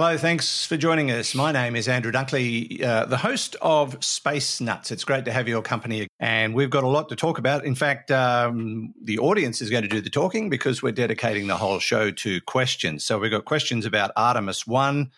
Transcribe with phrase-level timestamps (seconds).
[0.00, 1.34] Hello, thanks for joining us.
[1.34, 4.92] My name is Andrew Dunkley, uh, the host of Space Nuts.
[4.92, 7.64] It's great to have your company, and we've got a lot to talk about.
[7.64, 11.56] In fact, um, the audience is going to do the talking because we're dedicating the
[11.56, 13.04] whole show to questions.
[13.04, 15.10] So we've got questions about Artemis 1,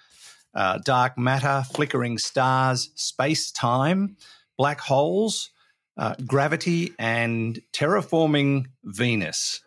[0.54, 4.16] uh, dark matter, flickering stars, space time,
[4.56, 5.50] black holes,
[5.98, 9.60] uh, gravity, and terraforming Venus.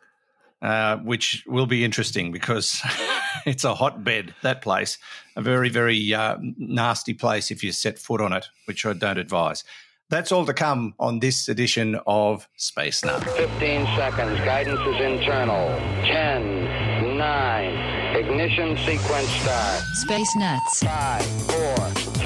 [0.64, 2.82] Uh, which will be interesting because
[3.46, 4.98] it's a hotbed, that place.
[5.36, 9.18] A very, very uh, nasty place if you set foot on it, which I don't
[9.18, 9.64] advise.
[10.10, 13.24] That's all to come on this edition of Space Nut.
[13.24, 14.38] 15 seconds.
[14.42, 15.70] Guidance is internal.
[16.06, 19.82] 10, 9, ignition sequence start.
[19.96, 20.84] Space Nuts.
[20.84, 21.76] 5, 4,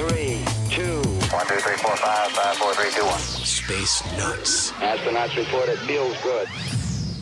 [0.08, 1.02] 3, 2.
[1.30, 3.18] 1, 2, 3, 4, 5, 5, 4, 3, 2, 1.
[3.18, 4.72] Space Nuts.
[4.72, 6.46] Astronauts report it feels good.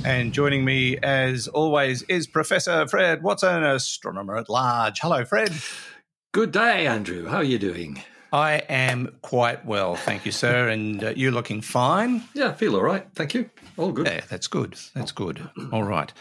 [0.07, 5.01] And joining me, as always, is Professor Fred Watson, astronomer at large.
[5.01, 5.51] Hello, Fred.
[6.31, 7.27] Good day, Andrew.
[7.27, 8.01] How are you doing?
[8.33, 10.69] I am quite well, thank you, sir.
[10.77, 12.23] And uh, you're looking fine.
[12.35, 13.05] Yeah, I feel all right.
[13.17, 13.51] Thank you.
[13.77, 14.07] All good.
[14.07, 14.77] Yeah, that's good.
[14.95, 15.51] That's good.
[15.73, 16.13] All right.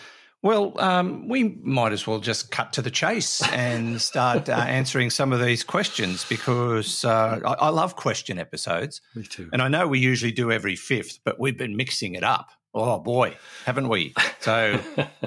[0.42, 5.11] Well, um, we might as well just cut to the chase and start uh, answering
[5.11, 9.02] some of these questions because uh, I, I love question episodes.
[9.14, 9.47] Me too.
[9.53, 12.49] And I know we usually do every fifth, but we've been mixing it up.
[12.77, 14.13] Oh boy, haven't we?
[14.41, 14.77] So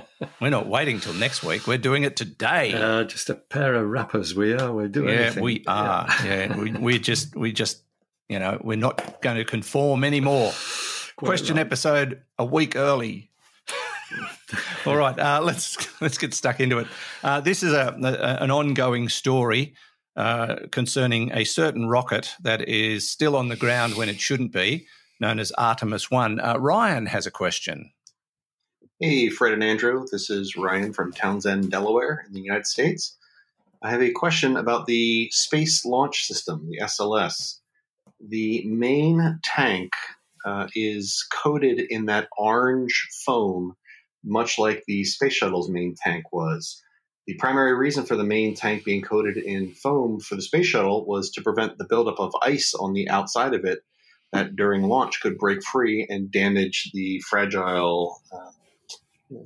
[0.41, 1.67] we're not waiting till next week.
[1.67, 2.75] We're doing it today.
[2.75, 4.71] Uh, just a pair of rappers we are.
[4.71, 5.43] We're doing yeah, anything.
[5.43, 6.07] we are.
[6.27, 7.81] Yeah, we, we just we just
[8.29, 10.53] you know we're not going to conform anymore.
[11.17, 11.65] Question right.
[11.65, 13.31] episode a week early.
[14.87, 16.87] All right, uh, let's let's get stuck into it.
[17.25, 19.75] Uh, this is a, a an ongoing story
[20.17, 24.87] uh, concerning a certain rocket that is still on the ground when it shouldn't be,
[25.21, 26.41] known as Artemis One.
[26.41, 27.93] Uh, Ryan has a question.
[29.01, 30.05] Hey, Fred and Andrew.
[30.11, 33.17] This is Ryan from Townsend, Delaware, in the United States.
[33.83, 37.59] I have a question about the Space Launch System, the SLS.
[38.21, 39.93] The main tank
[40.45, 43.77] uh, is coated in that orange foam,
[44.25, 46.83] much like the Space Shuttle's main tank was.
[47.29, 51.07] The primary reason for the main tank being coated in foam for the Space Shuttle
[51.07, 53.81] was to prevent the buildup of ice on the outside of it
[54.33, 58.51] that during launch could break free and damage the fragile uh,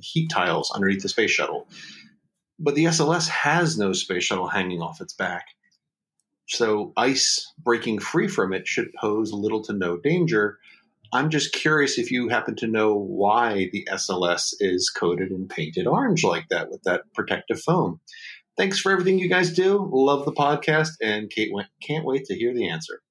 [0.01, 1.67] heat tiles underneath the space shuttle.
[2.59, 5.45] But the SLS has no space shuttle hanging off its back.
[6.47, 10.59] So ice breaking free from it should pose little to no danger.
[11.13, 15.87] I'm just curious if you happen to know why the SLS is coated and painted
[15.87, 17.99] orange like that with that protective foam.
[18.57, 19.89] Thanks for everything you guys do.
[19.91, 21.51] Love the podcast and Kate
[21.81, 23.02] can't wait to hear the answer.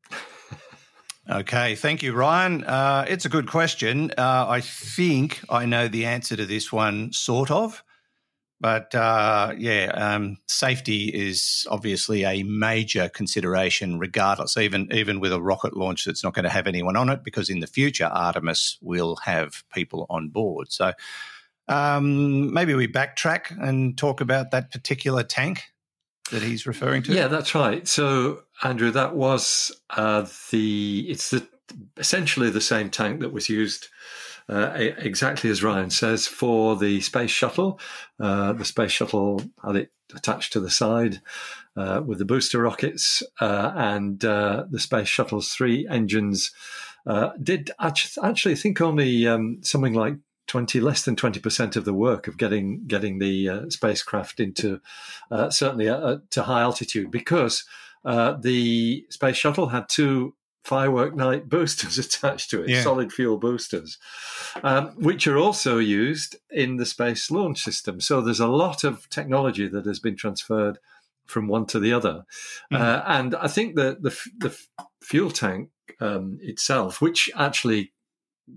[1.31, 2.65] Okay, thank you, Ryan.
[2.65, 4.11] Uh, it's a good question.
[4.19, 7.85] Uh, I think I know the answer to this one, sort of.
[8.61, 14.57] But uh, yeah, um, safety is obviously a major consideration, regardless.
[14.57, 17.51] Even even with a rocket launch that's not going to have anyone on it, because
[17.51, 20.71] in the future Artemis will have people on board.
[20.71, 20.93] So
[21.67, 25.72] um, maybe we backtrack and talk about that particular tank
[26.31, 27.13] that he's referring to.
[27.13, 27.87] Yeah, that's right.
[27.87, 31.47] So Andrew, that was uh, the it's the
[31.97, 33.89] essentially the same tank that was used
[34.49, 37.81] uh, exactly as Ryan says for the space shuttle.
[38.21, 41.21] Uh, the space shuttle had it attached to the side
[41.77, 46.53] uh, with the booster rockets, uh, and uh, the space shuttle's three engines
[47.07, 50.17] uh, did actually think only um, something like
[50.49, 54.81] 20 less than 20% of the work of getting getting the uh, spacecraft into
[55.31, 57.65] uh, certainly uh, to high altitude because
[58.05, 62.83] uh, the space shuttle had two firework night boosters attached to it Yeah.
[62.83, 63.99] solid fuel boosters
[64.63, 68.01] um, which are also used in the space launch system.
[68.01, 70.79] So there's a lot of technology that has been transferred
[71.27, 72.25] from one to the other.
[72.73, 74.57] Uh, and i think that the, the
[75.01, 75.71] fuel tank
[76.01, 77.93] um, itself which actually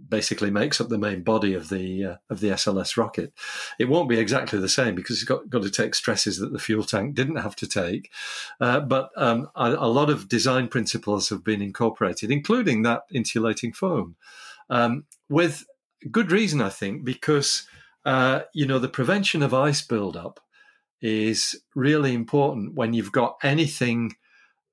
[0.09, 3.33] basically makes up the main body of the uh, of the SLS rocket.
[3.79, 6.59] It won't be exactly the same because it's got got to take stresses that the
[6.59, 8.11] fuel tank didn't have to take.
[8.59, 13.73] Uh, but um, a, a lot of design principles have been incorporated, including that insulating
[13.73, 14.15] foam,
[14.69, 15.65] um, with
[16.11, 17.67] good reason, I think, because
[18.05, 20.39] uh, you know the prevention of ice buildup
[21.01, 24.15] is really important when you've got anything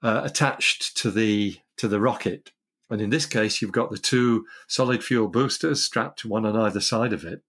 [0.03, 2.53] uh, attached to the to the rocket
[2.93, 6.81] and in this case, you've got the two solid fuel boosters strapped one on either
[6.81, 7.43] side of it.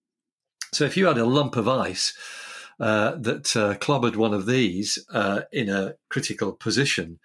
[0.71, 2.17] So if you had a lump of ice
[2.79, 7.19] uh, that uh, clobbered one of these uh, in a critical position,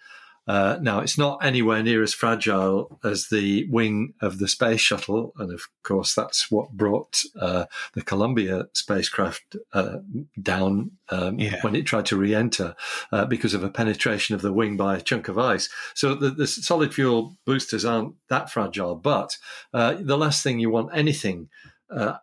[0.49, 5.35] Uh, now, it's not anywhere near as fragile as the wing of the space shuttle.
[5.39, 9.99] And of course, that's what brought uh, the Columbia spacecraft uh,
[10.41, 11.61] down um, Yeah.
[11.61, 12.75] when it tried to re enter
[13.13, 15.69] uh, because of a penetration of the wing by a chunk of ice.
[15.95, 18.95] So the, the solid fuel boosters aren't that fragile.
[18.95, 19.37] But
[19.75, 21.51] uh, the last thing you want anything,
[21.91, 22.15] uh,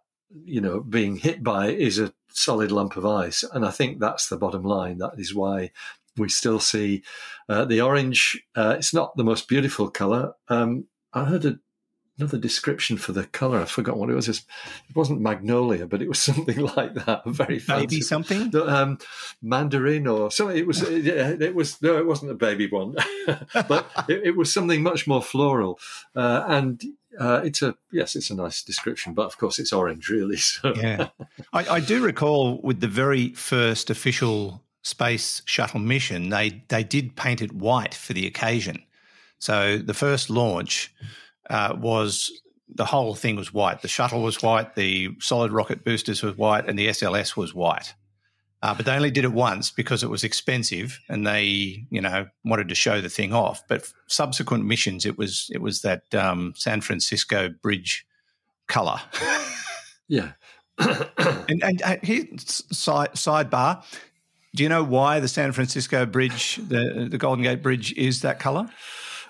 [0.44, 3.44] you know, being hit by is a solid lump of ice.
[3.54, 4.98] And I think that's the bottom line.
[4.98, 5.72] That is why
[6.18, 7.04] we still see
[7.50, 8.42] uh, the orange.
[8.56, 10.34] Uh, it's not the most beautiful color.
[10.50, 11.60] Um, I heard a,
[12.18, 13.62] another description for the color.
[13.62, 14.28] I forgot what it was.
[14.28, 14.44] It
[14.96, 17.24] wasn't magnolia, but it was something like that.
[17.26, 17.88] Very fancy.
[17.88, 18.56] Baby something?
[18.56, 18.98] Um,
[19.42, 20.58] mandarin or something.
[20.58, 20.82] It was.
[20.82, 21.82] yeah, it was.
[21.82, 22.96] No, it wasn't a baby one,
[23.68, 25.80] but it, it was something much more floral.
[26.16, 26.84] Uh, and
[27.20, 29.14] uh, it's a yes, it's a nice description.
[29.14, 30.38] But of course, it's orange, really.
[30.38, 31.10] So Yeah.
[31.54, 37.16] I, I do recall with the very first official space shuttle mission, they, they did
[37.16, 38.84] paint it white for the occasion.
[39.40, 40.94] So the first launch
[41.50, 42.32] uh, was
[42.70, 43.82] the whole thing was white.
[43.82, 47.96] The shuttle was white, the solid rocket boosters was white, and the SLS was white.
[48.62, 52.28] Uh, but they only did it once because it was expensive, and they, you know,
[52.44, 53.64] wanted to show the thing off.
[53.68, 58.06] But subsequent missions, it was it was that um, San Francisco bridge
[58.68, 59.00] color.
[60.08, 60.34] yeah.
[61.48, 63.84] And, and uh, here, side, sidebar,
[64.56, 68.40] do you know why the San Francisco Bridge, the the Golden Gate Bridge, is that
[68.40, 68.68] color?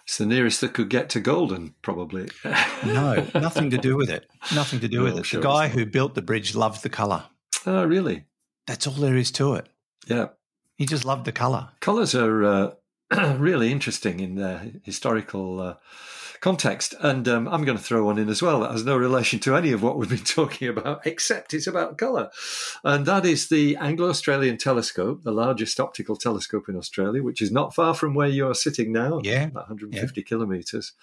[0.06, 2.30] It's the nearest that could get to golden, probably.
[2.86, 4.30] No, nothing to do with it.
[4.54, 5.26] Nothing to do with it.
[5.26, 7.24] sure the guy who built the bridge loved the color.
[7.66, 8.26] oh, really?
[8.68, 9.68] That's all there is to it.
[10.06, 10.28] Yeah.
[10.76, 11.70] He just loved the color.
[11.80, 12.72] Colours are uh,
[13.38, 15.76] really interesting in their historical uh,
[16.46, 16.94] context.
[17.00, 19.56] And um, I'm going to throw one in as well that has no relation to
[19.56, 22.30] any of what we've been talking about, except it's about colour.
[22.84, 27.52] And that is the Anglo Australian Telescope, the largest optical telescope in Australia, which is
[27.52, 29.46] not far from where you are sitting now, Yeah.
[29.46, 30.94] about 150 kilometres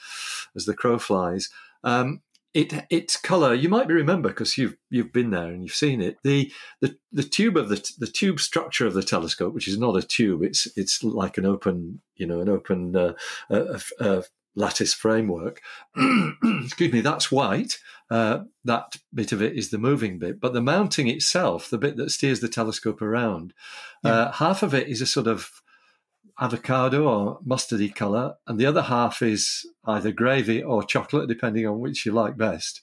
[0.54, 1.50] as the crow flies.
[1.82, 2.22] Um,
[2.54, 6.18] it its color you might remember because you've you've been there and you've seen it
[6.22, 6.52] the
[6.82, 10.02] the the tube of the the tube structure of the telescope which is not a
[10.02, 13.14] tube it's it's like an open you know an open uh,
[13.48, 14.20] uh, uh,
[14.54, 15.60] lattice framework
[16.64, 17.78] excuse me that's white
[18.10, 21.96] uh, that bit of it is the moving bit but the mounting itself the bit
[21.96, 23.54] that steers the telescope around
[24.04, 25.62] uh, half of it is a sort of
[26.40, 31.78] avocado or mustardy color, and the other half is either gravy or chocolate, depending on
[31.78, 32.80] which you like best.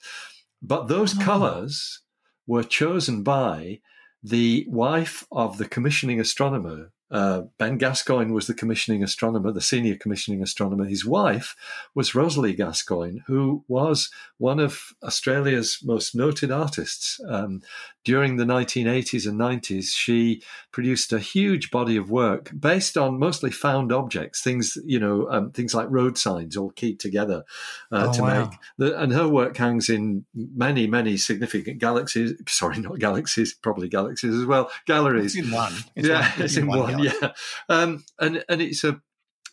[0.62, 1.22] But those Oh.
[1.22, 2.00] colors
[2.46, 3.80] were chosen by
[4.22, 6.92] the wife of the commissioning astronomer.
[7.10, 10.84] Uh, ben Gascoigne was the commissioning astronomer, the senior commissioning astronomer.
[10.84, 11.56] His wife
[11.94, 17.20] was Rosalie Gascoigne, who was one of Australia's most noted artists.
[17.28, 17.62] Um,
[18.04, 20.42] during the 1980s and 90s, she
[20.72, 25.50] produced a huge body of work based on mostly found objects, things you know, um,
[25.52, 27.44] things like road signs all keyed together
[27.92, 28.44] uh, Oh, to wow.
[28.48, 28.58] make.
[28.78, 32.32] The, and her work hangs in many, many significant galaxies.
[32.48, 34.70] Sorry, not galaxies, probably galaxies as well.
[34.86, 35.36] Galleries.
[35.36, 35.72] It's in one.
[35.96, 36.90] yeah, one- it's in one.
[36.96, 37.18] galaxy.
[37.22, 37.32] yeah,
[37.68, 39.00] um, and and it's a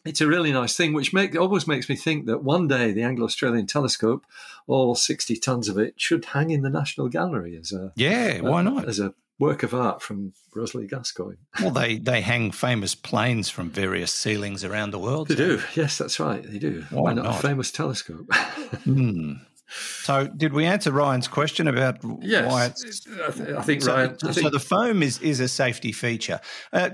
[0.07, 3.03] it's a really nice thing, which make, almost makes me think that one day the
[3.03, 4.25] Anglo-Australian Telescope,
[4.67, 8.61] all sixty tons of it, should hang in the National Gallery as a Yeah, why
[8.61, 8.87] not?
[8.87, 11.37] as a work of art from Rosalie Gascoigne.
[11.61, 15.27] Well, they, they hang famous planes from various ceilings around the world.
[15.27, 16.85] They do, yes, that's right, they do.
[16.89, 17.39] Why Why not, not?
[17.39, 18.31] a famous telescope?
[18.83, 19.33] Hmm.
[19.69, 23.93] So, did we answer Ryan's question about yes, why it's I, th- I think so,
[23.93, 24.17] Ryan.
[24.23, 26.39] I so think, the foam is is a safety feature.
[26.71, 26.89] Uh,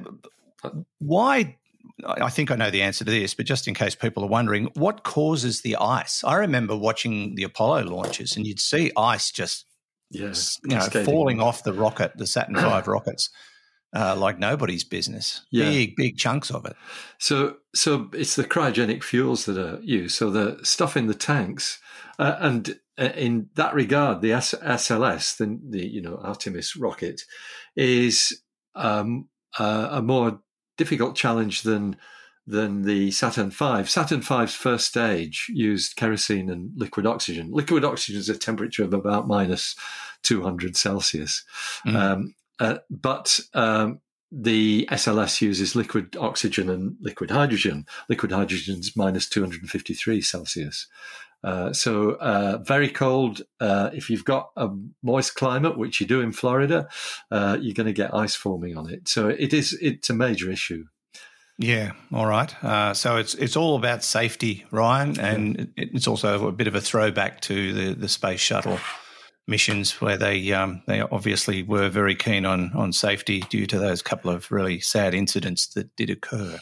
[0.99, 1.57] why?
[2.05, 4.69] I think I know the answer to this, but just in case people are wondering,
[4.75, 6.23] what causes the ice?
[6.23, 9.65] I remember watching the Apollo launches, and you'd see ice just
[10.09, 13.29] yes, you know falling off the rocket, the Saturn V rockets,
[13.95, 15.45] uh, like nobody's business.
[15.51, 15.69] Yeah.
[15.69, 16.75] Big, big chunks of it.
[17.19, 20.15] So, so it's the cryogenic fuels that are used.
[20.15, 21.79] So the stuff in the tanks,
[22.17, 27.21] uh, and uh, in that regard, the S- SLS, the, the you know Artemis rocket,
[27.75, 28.41] is
[28.75, 29.27] um,
[29.59, 30.41] uh, a more
[30.77, 31.97] difficult challenge than
[32.45, 33.85] than the Saturn V.
[33.85, 37.51] Saturn V's first stage used kerosene and liquid oxygen.
[37.51, 39.75] Liquid oxygen is a temperature of about minus
[40.23, 41.43] 200 Celsius.
[41.85, 41.95] Mm.
[41.95, 47.85] Um, uh, but um, the SLS uses liquid oxygen and liquid hydrogen.
[48.09, 50.87] Liquid hydrogen is minus 253 Celsius.
[51.43, 53.41] Uh, so uh, very cold.
[53.59, 54.69] Uh, if you've got a
[55.01, 56.87] moist climate, which you do in Florida,
[57.31, 59.07] uh, you're going to get ice forming on it.
[59.07, 60.85] So it is it's a major issue.
[61.59, 62.63] Yeah, all right.
[62.63, 66.75] Uh, so it's it's all about safety, Ryan, and it, it's also a bit of
[66.75, 68.79] a throwback to the, the space shuttle
[69.47, 74.01] missions where they um, they obviously were very keen on on safety due to those
[74.01, 76.59] couple of really sad incidents that did occur.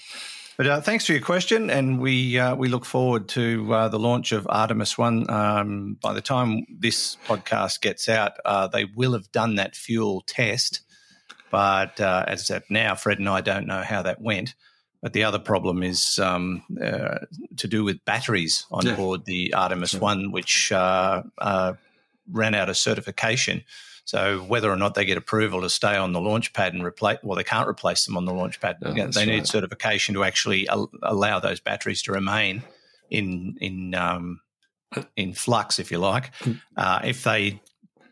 [0.61, 3.97] But uh, thanks for your question, and we uh, we look forward to uh, the
[3.97, 5.27] launch of Artemis One.
[5.27, 10.21] Um, by the time this podcast gets out, uh, they will have done that fuel
[10.27, 10.81] test.
[11.49, 14.53] But uh, as of now, Fred and I don't know how that went.
[15.01, 17.17] But the other problem is um, uh,
[17.57, 18.95] to do with batteries on Yeah.
[18.95, 19.99] board the Artemis Yeah.
[20.01, 21.73] One, which uh, uh,
[22.31, 23.63] ran out of certification.
[24.05, 27.19] So whether or not they get approval to stay on the launch pad and replace,
[27.23, 28.77] well, they can't replace them on the launch pad.
[28.81, 29.47] No, they need right.
[29.47, 32.63] certification to actually al- allow those batteries to remain
[33.09, 34.41] in in um,
[35.15, 36.33] in flux, if you like.
[36.39, 36.61] Mm.
[36.75, 37.61] Uh, if they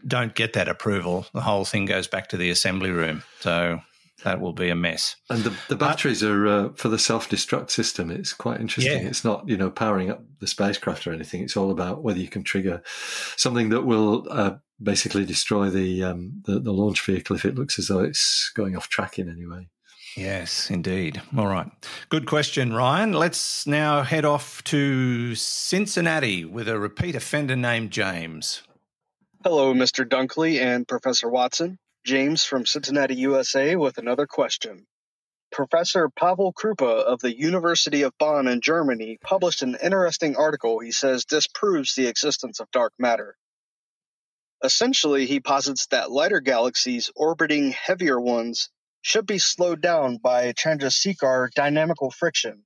[0.08, 3.24] don't get that approval, the whole thing goes back to the assembly room.
[3.42, 3.82] So
[4.24, 5.16] that will be a mess.
[5.30, 8.12] And the, the batteries are uh, for the self destruct system.
[8.12, 9.04] It's quite interesting.
[9.04, 9.10] Yeah.
[9.10, 11.42] It's not, you know, powering up the spacecraft or anything.
[11.42, 12.82] It's all about whether you can trigger
[13.38, 17.80] something that will uh, basically destroy the, um, the the launch vehicle if it looks
[17.80, 19.70] as though it's going off track in any way.
[20.18, 21.22] Yes, indeed.
[21.38, 21.68] All right.
[22.10, 23.14] Good question, Ryan.
[23.14, 28.64] Let's now head off to Cincinnati with a repeat offender named James.
[29.44, 30.06] Hello, Mr.
[30.06, 31.78] Dunkley and Professor Watson.
[32.06, 34.88] James from Cincinnati, USA, with another question.
[35.52, 40.92] Professor Pavel Kroupa of the University of Bonn in Germany published an interesting article he
[40.92, 43.36] says disproves the existence of dark matter.
[44.64, 48.70] Essentially, he posits that lighter galaxies orbiting heavier ones
[49.02, 52.66] should be slowed down by Chandrasekhar dynamical friction,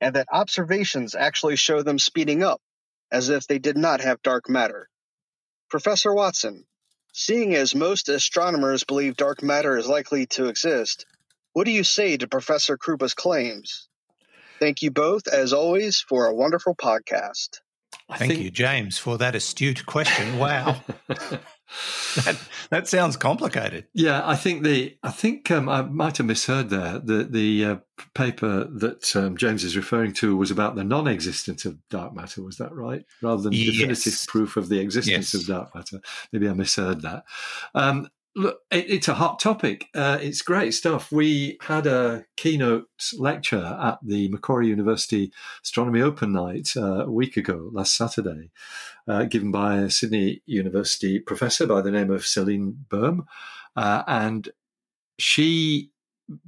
[0.00, 2.60] and that observations actually show them speeding up,
[3.10, 4.88] as if they did not have dark matter.
[5.70, 6.66] Professor Watson,
[7.18, 11.06] seeing as most astronomers believe dark matter is likely to exist,
[11.54, 13.88] what do you say to Professor Kroupa's claims?
[14.60, 17.60] Thank you both, as always, for a wonderful podcast.
[18.06, 20.38] I Thank think- you, James, for that astute question.
[20.38, 20.82] Wow.
[22.24, 22.38] that,
[22.70, 23.86] that sounds complicated.
[23.92, 26.98] Yeah, I think the I think um, I might have misheard there.
[26.98, 27.76] The the uh,
[28.14, 32.42] paper that um, James is referring to was about the non-existence of dark matter.
[32.42, 33.04] Was that right?
[33.22, 33.74] Rather than Yes.
[33.76, 35.34] definitive proof of the existence Yes.
[35.34, 36.00] of dark matter.
[36.32, 37.24] Maybe I misheard that.
[37.74, 39.86] Um, look, it, it's a hot topic.
[39.94, 41.10] Uh, it's great stuff.
[41.10, 42.86] We had a keynote
[43.18, 45.32] lecture at the Macquarie University
[45.64, 48.50] Astronomy Open Night uh, a week ago, last Saturday,
[49.08, 53.26] uh, given by a Sydney University professor by the name of Celine Boehm.
[53.74, 54.50] Uh, and
[55.18, 55.90] she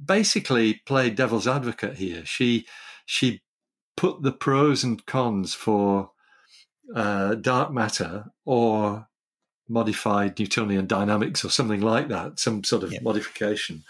[0.03, 2.25] basically played devil's advocate here.
[2.25, 2.67] She
[3.05, 3.41] she
[3.97, 6.11] put the pros and cons for
[6.95, 9.08] uh, dark matter or
[9.69, 12.99] modified Newtonian dynamics or something like that, some sort of Yeah.
[13.01, 13.83] modification.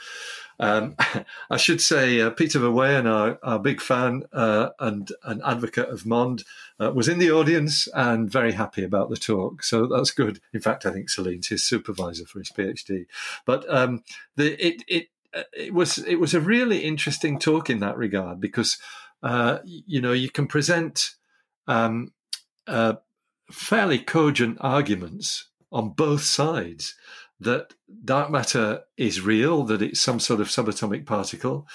[0.60, 0.96] Um,
[1.50, 6.06] I should say uh, Peter Verweyen, our, our big fan uh, and an advocate of
[6.06, 6.44] MOND,
[6.80, 9.64] uh, was in the audience and very happy about the talk.
[9.64, 10.42] So that's good.
[10.54, 13.06] In fact, I think Celine's his supervisor for his PhD.
[13.46, 14.04] But um,
[14.36, 18.42] the, it, it, uh, it was it was a really interesting talk in that regard
[18.42, 18.78] because
[19.22, 21.12] uh, you know you can present
[21.68, 22.12] um,
[22.68, 22.94] uh,
[23.52, 26.96] fairly cogent arguments on both sides
[27.40, 27.74] that
[28.04, 31.68] dark matter is real, that it's some sort of subatomic particle,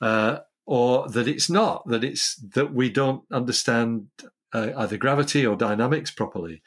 [0.00, 4.06] uh, or that it's not, that it's that we don't understand
[4.52, 6.62] uh, either gravity or dynamics properly.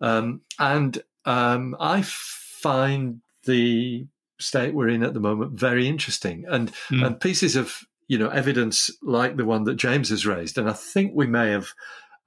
[0.00, 4.06] Um, and um, I find the
[4.38, 7.02] state we're in at the moment very interesting, and Hmm.
[7.02, 10.72] and pieces of you know evidence like the one that James has raised, and I
[10.74, 11.68] think we may have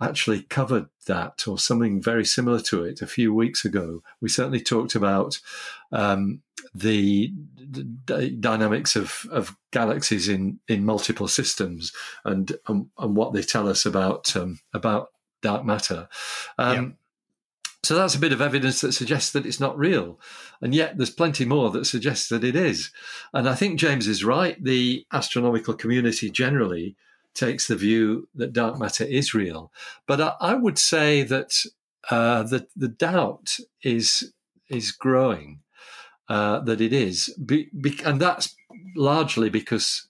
[0.02, 4.02] actually covered that or something very similar to it a few weeks ago.
[4.20, 5.40] We certainly talked about
[5.92, 6.42] um,
[6.74, 7.32] the
[8.06, 11.94] d- dynamics of, of galaxies in, in multiple systems
[12.26, 15.10] and, and and what they tell us about um, about
[15.42, 16.08] dark matter.
[16.58, 16.98] Um,
[17.84, 20.20] So that's a bit of evidence that suggests that it's not real,
[20.62, 22.92] and yet there's plenty more that suggests that it is.
[23.34, 24.64] And I think James is right.
[24.64, 26.96] The astronomical community generally
[27.34, 29.72] takes the view that dark matter is real,
[30.08, 31.54] but I, I would say that
[32.10, 34.34] uh, the the doubt is
[34.70, 35.60] is growing
[36.30, 38.56] uh, that it is, be, be, and that's
[38.96, 40.08] largely because.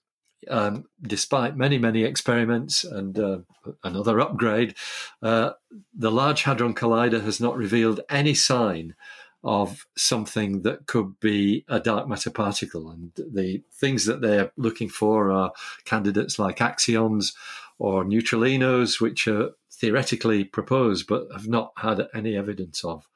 [0.50, 3.38] Um, despite many, many experiments and uh,
[3.84, 4.74] another upgrade,
[5.22, 5.52] uh,
[5.94, 8.96] the Large Hadron Collider has not revealed any sign
[9.44, 12.90] of something that could be a dark matter particle.
[12.90, 15.52] And the things that they're looking for are
[15.86, 17.34] candidates like axions
[17.80, 23.08] or neutralinos, which are theoretically proposed but have not had any evidence of.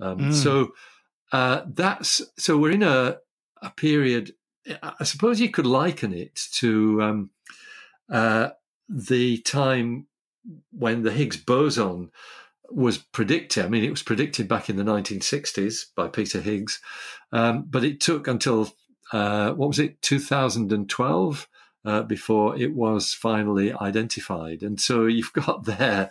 [0.00, 0.34] Um, Mm.
[0.34, 0.72] So
[1.32, 3.18] uh, that's so we're in a,
[3.62, 4.34] a period.
[4.82, 7.30] I suppose you could liken it to um,
[8.10, 8.50] uh,
[8.88, 10.06] the time
[10.70, 12.10] when the Higgs boson
[12.74, 13.64] was predicted.
[13.64, 16.80] I mean, it was predicted back in the 1960s by Peter Higgs,
[17.32, 18.72] um, but it took until
[19.12, 21.48] uh, what was it, 2012,
[21.84, 24.62] uh, before it was finally identified.
[24.62, 26.10] And so you've got there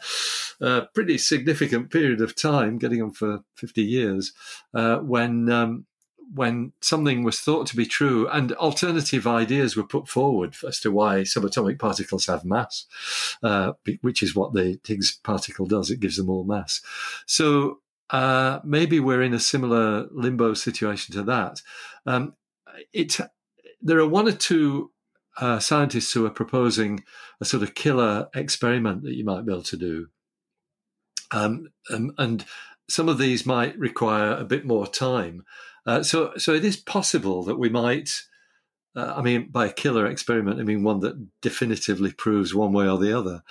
[0.60, 4.34] a pretty significant period of time, getting on for 50 years,
[4.74, 5.50] uh, when.
[5.50, 5.86] Um,
[6.34, 10.92] when something was thought to be true and alternative ideas were put forward as to
[10.92, 12.86] why subatomic particles have mass,
[13.44, 15.90] uh, which is what the Higgs particle does.
[15.90, 16.82] It gives them all mass.
[17.26, 21.62] So uh, maybe we're in a similar limbo situation to that.
[22.06, 22.34] Um,
[22.94, 23.18] it,
[23.82, 24.92] there are one or two
[25.40, 27.04] uh, scientists who are proposing
[27.40, 30.08] a sort of killer experiment that you might be able to do.
[31.32, 32.46] Um, um, and
[32.90, 35.46] some of these might require a bit more time.
[35.86, 38.24] Uh, so, so it is possible that we might.
[38.94, 42.90] Uh, I mean, by a killer experiment, I mean one that definitively proves one way
[42.90, 43.42] or the other.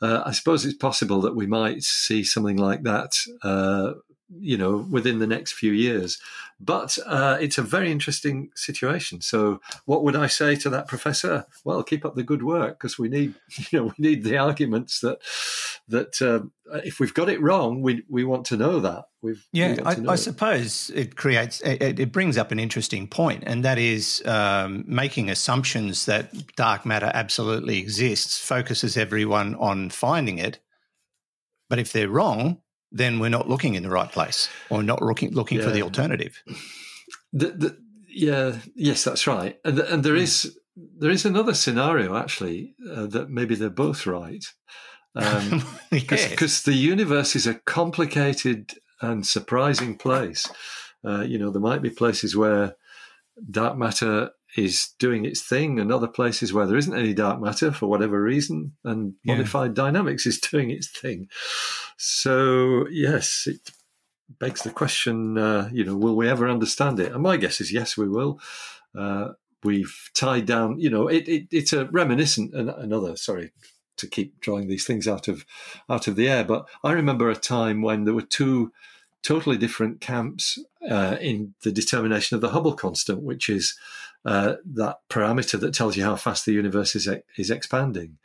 [0.00, 3.94] Uh, I suppose it's possible that we might see something like that uh,
[4.30, 6.18] you know within the next few years.
[6.60, 9.20] But uh, it's a very interesting situation.
[9.20, 11.46] So what would i say to that professor?
[11.64, 13.34] Well keep up the good work because we need
[13.70, 15.18] you know we need the arguments that
[15.88, 16.52] that um,
[16.84, 19.04] if we've got it wrong we we want to know that.
[19.22, 23.44] We've yeah we I, I suppose it creates it, it, brings up an interesting point
[23.46, 30.38] and that is um, making assumptions that dark matter absolutely exists focuses everyone on finding
[30.38, 30.60] it.
[31.68, 32.60] But if they're wrong
[32.92, 35.64] then we're not looking in the right place or not looking looking yeah.
[35.64, 36.42] for the alternative.
[37.32, 39.58] The, the, yeah, yes, that's right.
[39.64, 40.22] And, and there mm.
[40.22, 44.44] is there is another scenario actually uh, that maybe they're both right,
[45.14, 46.62] because um, yes.
[46.62, 50.48] the universe is a complicated and surprising place.
[51.04, 52.76] Uh, you know, there might be places where
[53.50, 57.72] dark matter is doing its thing, and other places where there isn't any dark matter
[57.72, 59.34] for whatever reason, and yeah.
[59.34, 61.28] modified dynamics is doing its thing.
[61.96, 63.70] So, yes, it
[64.38, 67.12] begs the question, uh, you know, will we ever understand it?
[67.12, 68.40] And my guess is yes, we will.
[68.96, 69.32] Uh,
[69.62, 73.52] we've tied down, you know, it, it, it's a reminiscent, another, sorry,
[73.96, 75.44] to keep drawing these things out of
[75.88, 76.44] out of the air.
[76.44, 78.72] But I remember a time when there were two
[79.22, 80.58] totally different camps
[80.88, 83.76] uh, in the determination of the Hubble constant, which is
[84.24, 88.18] uh, that parameter that tells you how fast the universe is is expanding.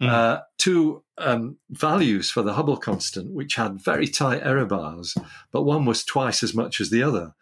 [0.00, 0.08] Mm.
[0.10, 5.14] Uh, two um, values for the Hubble constant, which had very tight error bars,
[5.50, 7.34] but one was twice as much as the other.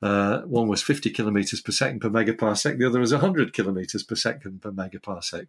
[0.00, 4.14] Uh, one was 50 kilometers per second per megaparsec, the other was 100 kilometers per
[4.14, 5.48] second per megaparsec.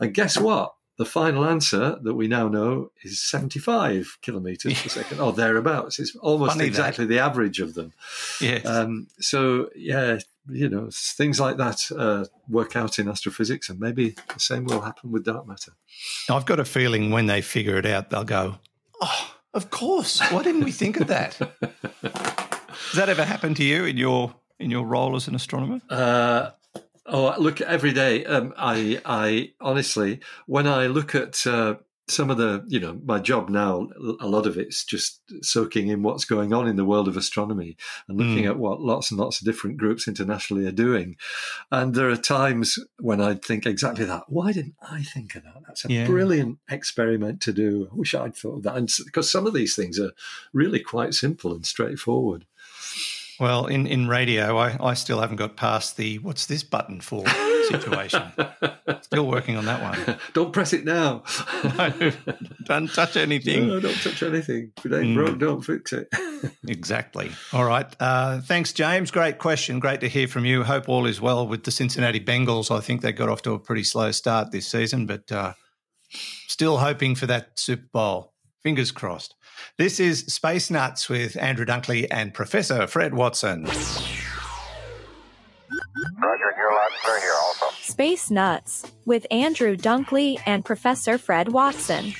[0.00, 0.74] And guess what?
[0.98, 5.98] The final answer that we now know is 75 kilometers per second, or thereabouts.
[5.98, 7.12] It's almost Funny exactly that.
[7.14, 7.92] the average of them.
[8.40, 8.64] Yes.
[8.66, 10.18] Um, so, yeah,
[10.50, 14.82] you know, things like that uh, work out in astrophysics, and maybe the same will
[14.82, 15.72] happen with dark matter.
[16.28, 18.58] I've got a feeling when they figure it out, they'll go,
[19.00, 20.20] "Oh, of course!
[20.30, 21.34] Why didn't we think of that?"
[22.02, 25.80] Has that ever happened to you in your in your role as an astronomer?
[25.88, 26.50] Uh,
[27.06, 28.24] oh, look, every day.
[28.24, 31.76] Um, I, I honestly, when I look at uh,
[32.08, 33.88] some of the, you know, my job now,
[34.20, 37.76] a lot of it's just soaking in what's going on in the world of astronomy
[38.08, 38.48] and looking mm.
[38.48, 41.16] at what lots and lots of different groups internationally are doing.
[41.70, 44.24] And there are times when I think exactly that.
[44.28, 45.62] Why didn't I think of that?
[45.66, 46.06] That's a yeah.
[46.06, 47.88] brilliant experiment to do.
[47.90, 48.76] I wish I'd thought of that.
[48.76, 50.12] And because some of these things are
[50.52, 52.46] really quite simple and straightforward.
[53.42, 57.26] Well, in, in radio, I, I still haven't got past the what's this button for
[57.68, 58.22] situation.
[59.00, 60.16] still working on that one.
[60.32, 61.24] Don't press it now.
[61.76, 62.12] no,
[62.64, 63.66] don't touch anything.
[63.66, 64.70] No, don't touch anything.
[64.76, 65.14] If it ain't mm.
[65.16, 66.08] broke, don't fix it.
[66.68, 67.32] exactly.
[67.52, 67.86] All right.
[67.98, 69.10] Uh, thanks, James.
[69.10, 69.80] Great question.
[69.80, 70.62] Great to hear from you.
[70.62, 72.70] Hope all is well with the Cincinnati Bengals.
[72.70, 75.54] I think they got off to a pretty slow start this season, but uh,
[76.46, 78.31] still hoping for that Super Bowl.
[78.62, 79.34] Fingers crossed.
[79.76, 83.64] This is Space Nuts with Andrew Dunkley and Professor Fred Watson.
[83.64, 83.74] Roger,
[86.56, 87.66] you're allowed here also.
[87.80, 92.14] Space Nuts with Andrew Dunkley and Professor Fred Watson.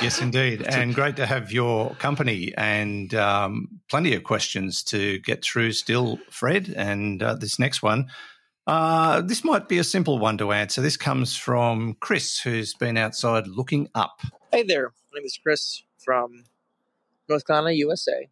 [0.00, 0.62] Yes, indeed.
[0.62, 6.18] And great to have your company and um, plenty of questions to get through still,
[6.30, 6.72] Fred.
[6.76, 8.06] And uh, this next one,
[8.66, 10.80] uh, this might be a simple one to answer.
[10.80, 14.20] This comes from Chris, who's been outside looking up.
[14.52, 14.92] Hey there.
[15.12, 16.44] My name is Chris from
[17.28, 18.28] North Carolina, USA.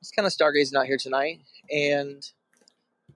[0.00, 2.22] It's kind of stargazing out here tonight, and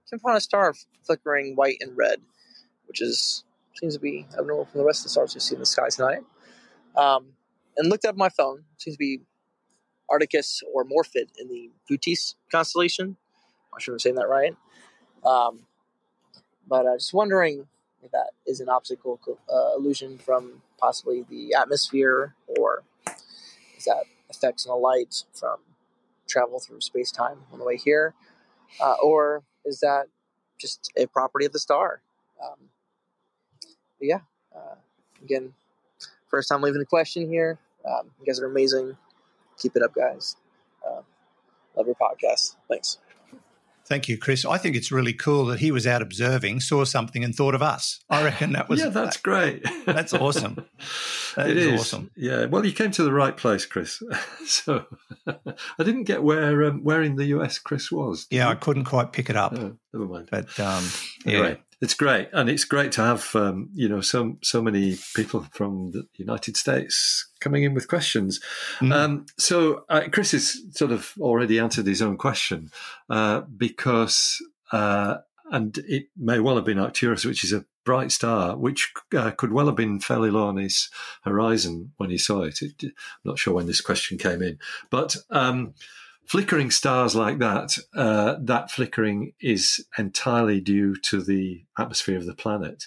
[0.08, 2.20] came upon a star flickering white and red,
[2.86, 5.60] which is seems to be abnormal from the rest of the stars we see in
[5.60, 6.24] the sky tonight.
[6.94, 7.28] Um,
[7.78, 8.64] and looked up my phone.
[8.76, 9.22] Seems to be
[10.10, 13.16] Arcturus or Morphid in the Bootes constellation.
[13.72, 14.54] I'm sure I'm saying that right.
[15.24, 15.60] Um,
[16.68, 17.66] but I was just wondering
[18.10, 19.20] that is an optical
[19.52, 22.82] uh, illusion from possibly the atmosphere or
[23.76, 25.58] is that effects on the light from
[26.28, 28.14] travel through space time on the way here?
[28.80, 30.06] Uh, or is that
[30.58, 32.00] just a property of the star?
[32.42, 32.70] Um,
[34.00, 34.20] yeah,
[34.54, 34.76] uh,
[35.22, 35.54] again,
[36.28, 37.58] first time leaving the question here.
[37.84, 38.96] Um, you guys are amazing.
[39.58, 40.36] Keep it up, guys.
[40.86, 41.02] Uh,
[41.76, 42.56] love your podcast.
[42.68, 42.98] Thanks.
[43.86, 44.44] Thank you, Chris.
[44.44, 47.62] I think it's really cool that he was out observing, saw something, and thought of
[47.62, 48.00] us.
[48.08, 49.64] I reckon that was yeah, that's great.
[49.86, 50.64] That's awesome.
[51.36, 52.10] That It is is awesome.
[52.16, 52.46] Yeah.
[52.46, 54.02] Well, you came to the right place, Chris.
[54.46, 54.86] so
[55.26, 58.26] I didn't get where um, where in the US Chris was.
[58.30, 60.28] Yeah, I couldn't quite pick it up, Oh, never mind.
[60.30, 60.84] but um,
[61.26, 64.96] yeah, Anyway, it's great, and it's great to have um, you know so so many
[65.16, 68.40] people from the United States coming in with questions.
[68.78, 68.94] Mm.
[68.94, 72.70] Um, so uh, Chris has sort of already answered his own question
[73.10, 74.40] uh, because,
[74.70, 75.16] uh,
[75.50, 79.52] and it may well have been Arcturus, which is a bright star, which uh, could
[79.52, 80.88] well have been fairly low on his
[81.24, 82.62] horizon when he saw it.
[82.62, 82.92] it I'm
[83.24, 85.16] not sure when this question came in, but.
[85.30, 85.74] Um,
[86.26, 92.34] flickering stars like that, uh, that flickering is entirely due to the atmosphere of the
[92.34, 92.84] planet.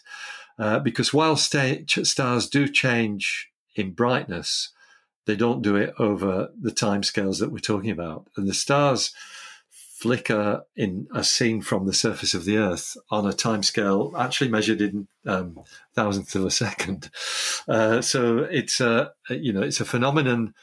[0.57, 4.71] Uh, because while ch- stars do change in brightness,
[5.25, 8.27] they don't do it over the timescales that we're talking about.
[8.37, 9.13] And the stars
[9.95, 14.81] flicker in as seen from the surface of the Earth on a timescale actually measured
[14.81, 15.57] in um,
[15.95, 17.09] thousandths of a second.
[17.67, 20.53] Uh, so it's a you know it's a phenomenon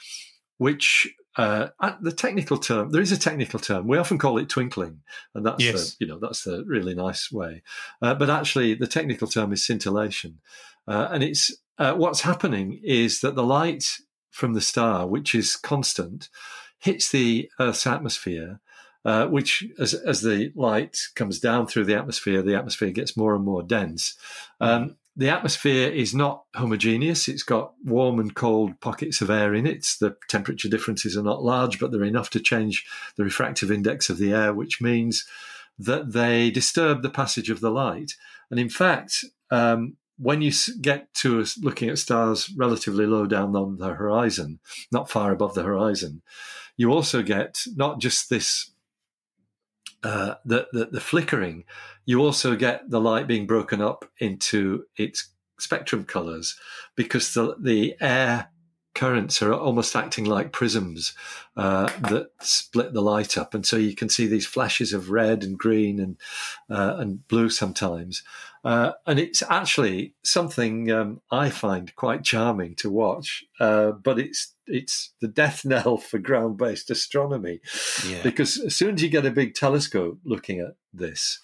[0.59, 1.69] which uh,
[2.01, 3.87] the technical term there is a technical term.
[3.87, 5.01] We often call it twinkling
[5.35, 5.95] and that's Yes.
[5.95, 7.63] the, you know that's the really nice way.
[8.01, 10.41] Uh, but actually the technical term is scintillation.
[10.87, 13.85] Uh, and it's uh, what's happening is that the light
[14.31, 16.29] from the star which is constant
[16.79, 18.61] hits the earth's atmosphere
[19.05, 23.35] uh, which as, as the light comes down through the atmosphere the atmosphere gets more
[23.35, 24.15] and more dense.
[24.61, 27.29] Um, the atmosphere is not homogeneous.
[27.29, 29.87] It's got warm and cold pockets of air in it.
[30.01, 34.19] The temperature differences are not large, but they're enough to change the refractive index of
[34.19, 35.27] the air, which means
[35.79, 38.13] that they disturb the passage of the light.
[38.51, 43.77] And in fact, um, when you get to looking at stars relatively low down on
[43.79, 46.23] the horizon, not far above the horizon,
[46.77, 48.71] you also get not just this
[50.03, 51.65] uh, the, the the flickering,
[52.05, 56.57] you also get the light being broken up into its spectrum colors
[56.97, 58.49] because the the air
[58.95, 61.15] currents are almost acting like prisms
[61.57, 65.43] uh, that split the light up, and so you can see these flashes of red
[65.43, 66.17] and green and
[66.71, 68.23] uh, and blue sometimes.
[68.65, 74.55] Uh, and it's actually something um, I find quite charming to watch, uh, but it's
[74.67, 77.61] it's the death knell for ground-based astronomy.
[78.07, 81.41] Yeah, because as soon as you get a big telescope looking at this,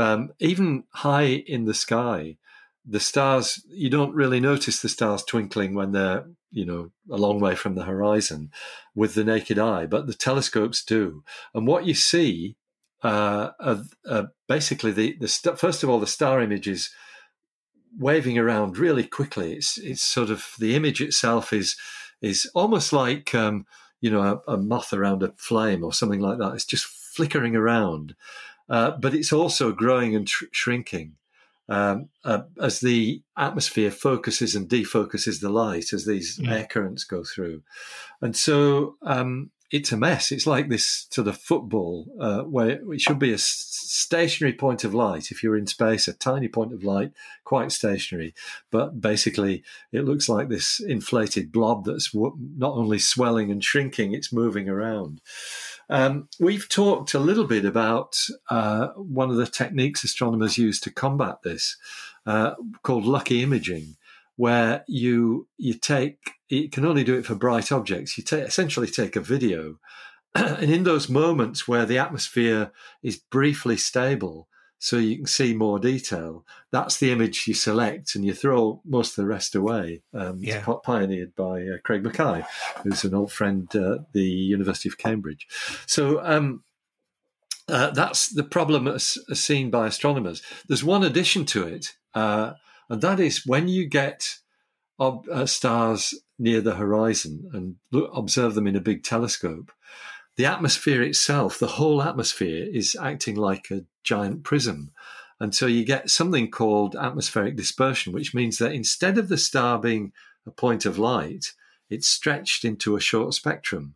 [0.00, 2.36] um, even high in the sky,
[2.86, 7.40] the stars you don't really notice the stars twinkling when they're you know a long
[7.40, 8.50] way from the horizon
[8.94, 11.22] with the naked eye, but the telescopes do.
[11.54, 12.56] And what you see,
[13.02, 16.90] uh, are, are basically the the st- first of all the star images
[17.98, 19.54] waving around really quickly.
[19.54, 21.76] It's it's sort of the image itself is
[22.20, 23.66] is almost like um,
[24.00, 26.54] you know a, a moth around a flame or something like that.
[26.54, 28.14] It's just flickering around,
[28.70, 31.16] uh, but it's also growing and tr- shrinking.
[31.68, 36.50] Um, uh, as the atmosphere focuses and defocuses the light as these Mm.
[36.50, 37.62] air currents go through,
[38.20, 40.32] and so um, it's a mess.
[40.32, 44.94] It's like this sort of football uh, where it should be a stationary point of
[44.94, 45.30] light.
[45.30, 47.12] If you're in space, a tiny point of light,
[47.44, 48.34] quite stationary,
[48.72, 54.32] but basically it looks like this inflated blob that's not only swelling and shrinking, it's
[54.32, 55.20] moving around.
[55.90, 58.16] Um, we've talked a little bit about
[58.48, 61.76] uh, one of the techniques astronomers use to combat this,
[62.26, 63.96] uh, called lucky imaging,
[64.36, 68.16] where you you take you can only do it for bright objects.
[68.16, 69.80] You take, essentially take a video,
[70.34, 72.70] and in those moments where the atmosphere
[73.02, 74.46] is briefly stable,
[74.80, 79.10] so you can see more detail, that's the image you select, and you throw most
[79.10, 80.02] of the rest away.
[80.12, 80.64] Um, Yeah.
[80.66, 82.42] It's pioneered by uh, Craig Mackay,
[82.82, 85.46] who's an old friend uh, at the University of Cambridge.
[85.86, 86.24] So.
[86.24, 86.64] Um,
[87.68, 90.42] uh, that's the problem as, as seen by astronomers.
[90.66, 92.54] There's one addition to it, uh,
[92.88, 94.38] and that is when you get
[94.98, 99.70] ob- uh, stars near the horizon and look, observe them in a big telescope,
[100.36, 104.90] the atmosphere itself, the whole atmosphere, is acting like a giant prism.
[105.38, 109.78] And so you get something called atmospheric dispersion, which means that instead of the star
[109.78, 110.12] being
[110.46, 111.52] a point of light,
[111.88, 113.94] it's stretched into a short spectrum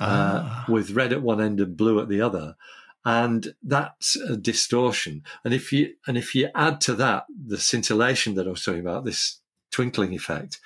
[0.00, 0.64] uh, Ah.
[0.68, 2.56] with red at one end and blue at the other.
[3.04, 5.22] And that's a distortion.
[5.44, 8.80] And if you and if you add to that the scintillation that I was talking
[8.80, 10.58] about, this twinkling effect,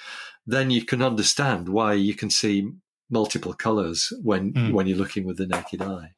[0.47, 2.71] then you can understand why you can see
[3.11, 4.73] multiple colors when Mm.
[4.73, 6.13] when you're looking with the naked eye.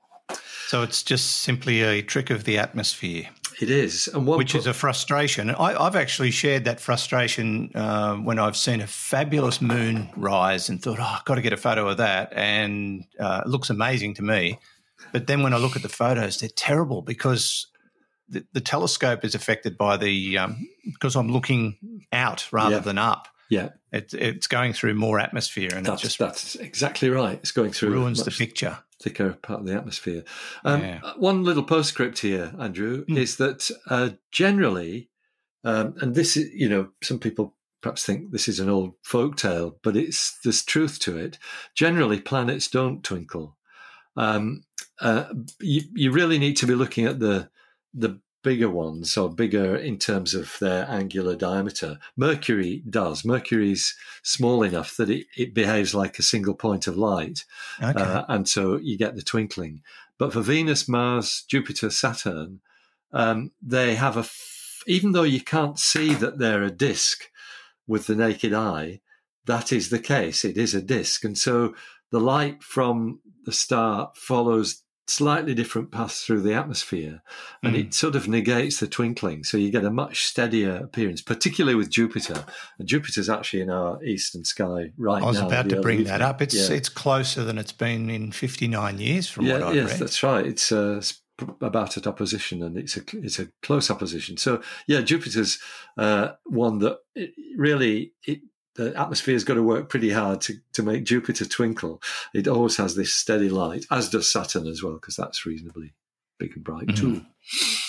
[0.68, 3.28] So it's just simply a trick of the atmosphere.
[3.60, 5.50] It is, which po- is a frustration.
[5.50, 10.80] I, I've actually shared that frustration uh, when I've seen a fabulous moon rise and
[10.80, 14.14] thought, "Oh, I've got to get a photo of that," and uh, it looks amazing
[14.14, 14.58] to me.
[15.12, 17.66] But then when I look at the photos, they're terrible because
[18.28, 21.76] the, the telescope is affected by the um, because I'm looking
[22.12, 23.26] out rather than up.
[23.50, 27.38] Yeah, It, it's going through more atmosphere, and that's just that's exactly right.
[27.42, 28.78] It's going through ruins the picture.
[29.02, 30.22] thicker part of the atmosphere.
[30.64, 31.00] Um, Yeah.
[31.16, 33.16] One little postscript here, Andrew, Hmm.
[33.18, 35.10] is that uh, generally,
[35.64, 39.36] um, and this is, you know, some people perhaps think this is an old folk
[39.36, 41.38] tale, but it's there's truth to it.
[41.74, 43.56] Generally, planets don't twinkle.
[44.16, 44.62] Um,
[45.00, 45.24] uh,
[45.60, 47.48] you, you really need to be looking at the
[47.94, 51.98] the bigger ones or bigger in terms of their angular diameter.
[52.16, 53.24] Mercury does.
[53.24, 57.44] Mercury's small enough that it, it behaves like a single point of light.
[57.82, 58.00] Okay.
[58.00, 59.82] Uh, and so you get the twinkling.
[60.18, 62.60] But for Venus, Mars, Jupiter, Saturn,
[63.12, 67.30] um, they have a, f- even though you can't see that they're a disk
[67.86, 69.00] with the naked eye,
[69.46, 70.44] that is the case.
[70.44, 71.24] It is a disk.
[71.24, 71.74] And so
[72.10, 77.22] the light from the star follows slightly different paths through the atmosphere
[77.62, 77.86] and Mm.
[77.86, 79.44] it sort of negates the twinkling.
[79.44, 82.44] So you get a much steadier appearance, particularly with Jupiter.
[82.78, 85.26] And Jupiter's actually in our eastern sky right now.
[85.26, 86.40] I was in about to bring that up.
[86.40, 86.76] It's Yeah.
[86.76, 90.00] it's closer than it's been in 59 years from what I've yes, read.
[90.00, 90.46] that's right.
[90.46, 91.02] It's uh,
[91.62, 94.36] about at opposition, and it's a it's a close opposition.
[94.36, 95.58] So yeah, Jupiter's
[95.96, 98.40] uh, one that it really it,
[98.76, 102.00] the atmosphere's got to work pretty hard to to make Jupiter twinkle.
[102.34, 105.92] It always has this steady light, as does Saturn as well, because that's reasonably
[106.38, 107.12] big and bright too.
[107.20, 107.26] Mhm.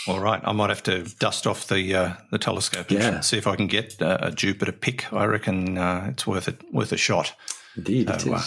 [0.08, 3.20] All right, I might have to dust off the uh, the telescope and Yeah.
[3.22, 5.12] see if I can get uh, a Jupiter pick.
[5.14, 7.34] I reckon uh, it's worth it worth a shot.
[7.78, 8.42] Indeed, it So, uh.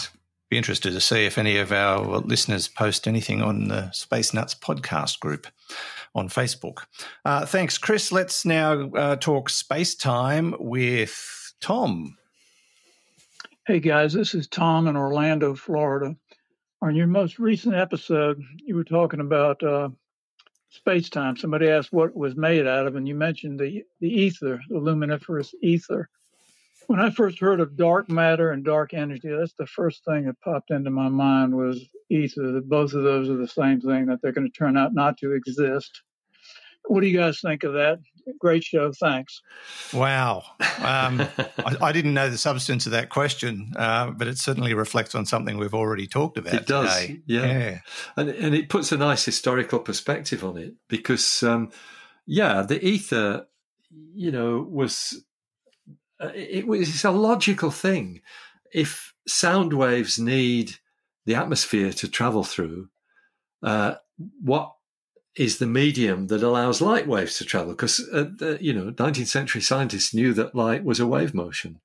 [0.47, 4.53] Be interested to see if any of our listeners post anything on the Space Nuts
[4.53, 5.47] podcast group
[6.13, 6.83] on Facebook.
[7.25, 8.11] Uh, thanks, Chris.
[8.11, 12.15] Let's now uh, talk space time with Tom.
[13.67, 16.15] Hey guys, this is Tom in Orlando, Florida.
[16.83, 19.89] On your most recent episode, you were talking about uh,
[20.69, 21.35] space time.
[21.35, 24.77] Somebody asked what it was made out of, and you mentioned the, the ether, the
[24.77, 26.07] luminiferous ether.
[26.85, 30.39] When I first heard of dark matter and dark energy, that's the first thing that
[30.41, 34.19] popped into my mind was ether, that both of those are the same thing, that
[34.21, 36.03] they're going to turn out not to exist.
[36.87, 37.99] What do you guys think of that?
[38.39, 38.91] Great show.
[38.91, 39.41] Thanks.
[39.93, 40.43] Wow.
[40.79, 41.21] Um,
[41.59, 45.25] I, I didn't know the substance of that question, uh, but it certainly reflects on
[45.25, 46.53] something we've already talked about.
[46.53, 47.21] It does, today.
[47.27, 47.45] yeah.
[47.45, 47.79] yeah.
[48.17, 51.71] and and it puts a nice historical perspective on it because um,
[52.25, 53.45] yeah the ether
[54.13, 55.23] you know was
[56.19, 58.21] uh, it was it's a logical thing
[58.73, 60.75] if sound waves need
[61.25, 62.89] the atmosphere to travel through
[63.63, 63.95] uh,
[64.41, 64.74] what
[65.35, 69.27] is the medium that allows light waves to travel because uh, the, you know 19th
[69.27, 71.79] century scientists knew that light was a wave motion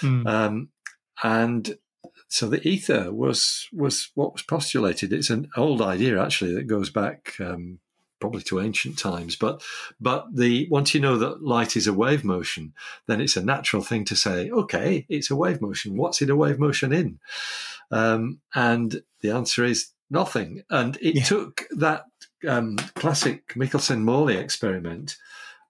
[0.00, 0.26] Hmm.
[0.26, 0.68] um,
[1.22, 1.78] and
[2.28, 5.12] so the ether was was what was postulated.
[5.12, 7.78] It's an old idea actually that goes back um,
[8.20, 9.36] probably to ancient times.
[9.36, 9.62] But
[10.00, 12.74] but the once you know that light is a wave motion,
[13.06, 15.96] then it's a natural thing to say, okay, it's a wave motion.
[15.96, 17.20] What's it a wave motion in?
[17.90, 20.62] Um, and the answer is nothing.
[20.70, 21.24] And it Yeah.
[21.24, 22.04] took that
[22.46, 25.16] um, classic Michelson Morley experiment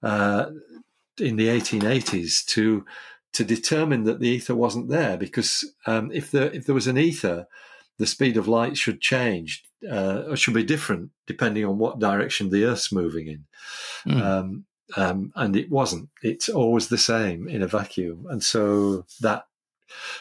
[0.02, 0.46] uh,
[1.18, 2.84] in the 1880s to
[3.32, 6.96] to determine that the ether wasn't there because um, if there if there was an
[6.98, 7.46] ether,
[7.98, 12.48] the speed of light should change uh, or should be different depending on what direction
[12.50, 13.44] the Earth's moving in.
[14.06, 14.22] Mm.
[14.22, 14.64] Um,
[14.96, 16.08] um, and it wasn't.
[16.22, 19.46] It's always the same in a vacuum, and so that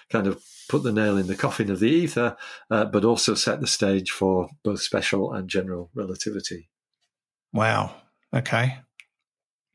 [0.09, 2.37] kind of put the nail in the coffin of the ether,
[2.69, 6.69] uh, but also set the stage for both special and general relativity.
[7.53, 7.95] Wow.
[8.33, 8.79] Okay.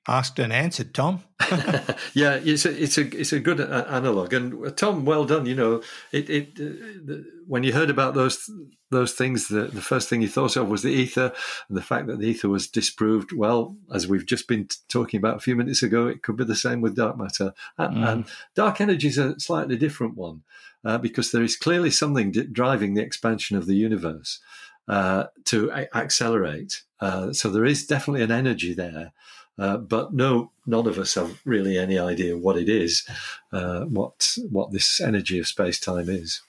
[0.09, 1.23] Asked and answered, Tom.
[2.15, 5.45] yeah, it's a it's a it's a good uh, analog, and uh, Tom, well done.
[5.47, 7.15] You know, it it uh,
[7.47, 8.51] when you heard about those
[8.91, 11.33] those things, the the first thing you thought of was the ether,
[11.69, 13.33] and the fact that the ether was disproved.
[13.33, 16.45] Well, as we've just been t- talking about a few minutes ago, it could be
[16.45, 18.09] the same with dark matter, and, Mm.
[18.13, 20.43] and dark energy is a slightly different one
[20.85, 24.41] uh, because there is clearly something d- driving the expansion of the universe
[24.89, 26.83] uh, to a- accelerate.
[27.01, 29.13] Uh, so there is definitely an energy there.
[29.59, 33.07] Uh, but no, none of us have really any idea what it is,
[33.53, 36.41] uh, what what this energy of space time is.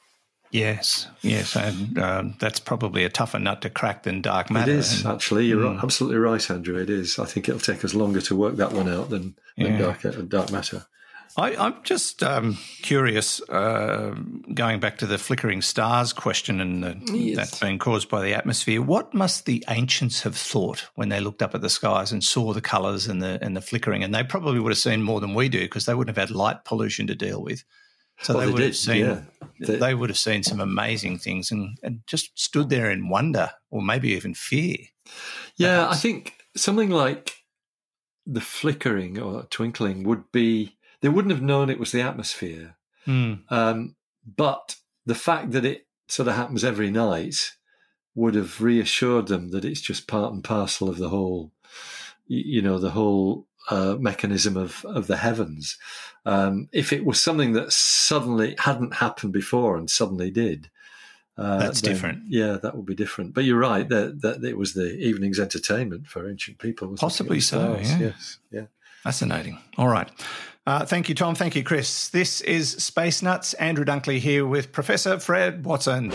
[0.51, 1.07] Yes.
[1.21, 1.55] Yes.
[1.55, 4.71] And um, that's probably a tougher nut to crack than dark matter.
[4.71, 5.45] it is And- actually.
[5.47, 5.81] You're Mm.
[5.83, 6.77] absolutely right, Andrew.
[6.77, 7.17] It is.
[7.19, 9.77] I think it'll take us longer to work that one out than, than Yeah.
[9.77, 10.85] dark uh, dark matter.
[11.37, 14.15] I, I'm just um, curious, uh,
[14.53, 17.35] going back to the flickering stars question and the, Yes.
[17.37, 18.81] that's been caused by the atmosphere.
[18.81, 22.53] What must the ancients have thought when they looked up at the skies and saw
[22.53, 24.03] the colours and the and the flickering?
[24.03, 26.35] And they probably would have seen more than we do because they wouldn't have had
[26.35, 27.63] light pollution to deal with.
[28.23, 29.21] So Well, they, they would have seen yeah.
[29.59, 33.51] they, They- would have seen some amazing things and, and just stood there in wonder
[33.69, 34.77] or maybe even fear.
[35.55, 37.35] Yeah, I think something like
[38.27, 42.75] the flickering or twinkling would be, they wouldn't have known it was the atmosphere.
[43.05, 43.33] Hmm.
[43.49, 43.95] Um,
[44.35, 47.51] but the fact that it sort of happens every night
[48.13, 51.51] would have reassured them that it's just part and parcel of the whole,
[52.27, 55.77] you know, the whole uh, mechanism of, of the heavens.
[56.25, 60.69] Um, if it was something that suddenly hadn't happened before and suddenly did,
[61.37, 62.23] uh, That's then, different.
[62.27, 63.33] Yeah, that would be different.
[63.33, 66.89] But you're right that that it was the evening's entertainment for ancient people.
[66.89, 67.99] was looking at Possibly so, yeah.
[67.99, 68.65] Yes, yeah.
[69.03, 69.57] Fascinating.
[69.77, 70.09] All right.
[70.67, 71.33] Uh, thank you, Tom.
[71.33, 72.09] Thank you, Chris.
[72.09, 73.55] This is Space Nuts.
[73.55, 76.13] Andrew Dunkley here with Professor Fred Watson.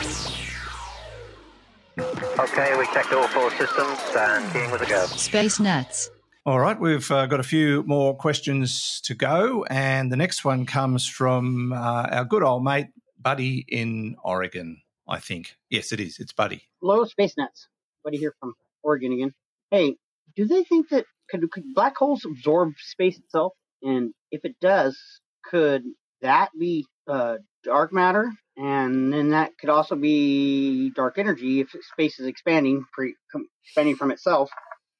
[1.98, 5.06] Okay, we checked all four systems and keying with a go.
[5.06, 6.10] Space Nuts.
[6.44, 10.64] All right, we've uh, got a few more questions to go, and the next one
[10.64, 12.86] comes from uh, our good old mate
[13.20, 14.80] Buddy in Oregon.
[15.08, 16.20] I think yes, it is.
[16.20, 16.62] It's Buddy.
[16.80, 17.66] Hello, Space Nuts.
[18.04, 18.54] Buddy here from
[18.84, 19.34] Oregon again.
[19.72, 19.96] Hey,
[20.36, 23.54] do they think that could, could black holes absorb space itself?
[23.86, 24.98] And if it does,
[25.44, 25.84] could
[26.20, 28.30] that be uh, dark matter?
[28.56, 33.96] And then that could also be dark energy if space is expanding, pre, com, expanding
[33.96, 34.50] from itself.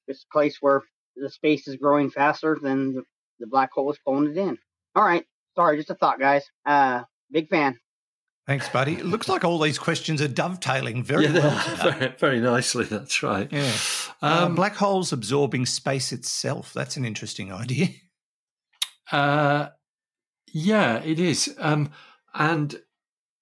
[0.06, 0.82] It's a place where
[1.16, 3.02] the space is growing faster than the,
[3.40, 4.58] the black hole is pulling it in.
[4.94, 5.24] All right,
[5.56, 6.44] sorry, just a thought, guys.
[6.64, 7.78] Uh, big fan.
[8.46, 8.92] Thanks, Buddy.
[8.92, 11.76] It looks like all these questions are dovetailing very yeah, well.
[11.92, 12.84] very, very nicely.
[12.84, 13.50] That's right.
[13.50, 13.72] Yeah.
[14.22, 16.72] Uh, Um, black holes absorbing space itself.
[16.72, 17.88] That's an interesting idea.
[19.10, 19.68] Uh,
[20.52, 21.54] yeah, it is.
[21.58, 21.90] Um,
[22.34, 22.80] and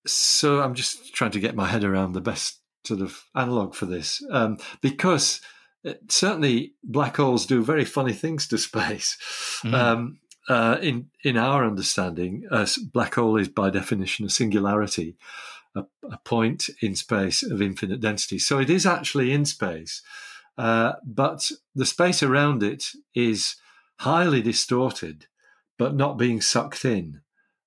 [0.06, 3.86] so I'm just trying to get my head around the best sort of analog for
[3.86, 5.40] this, um, because
[5.82, 9.18] it, certainly black holes do very funny things to space.
[9.64, 9.72] Mm.
[9.72, 15.16] Um, uh, in in our understanding, a black hole is by definition a singularity,
[15.74, 18.38] a, a point in space of infinite density.
[18.38, 20.02] So it is actually in space,
[20.58, 23.56] uh, but the space around it is
[24.00, 25.26] highly distorted,
[25.78, 27.20] but not being sucked in.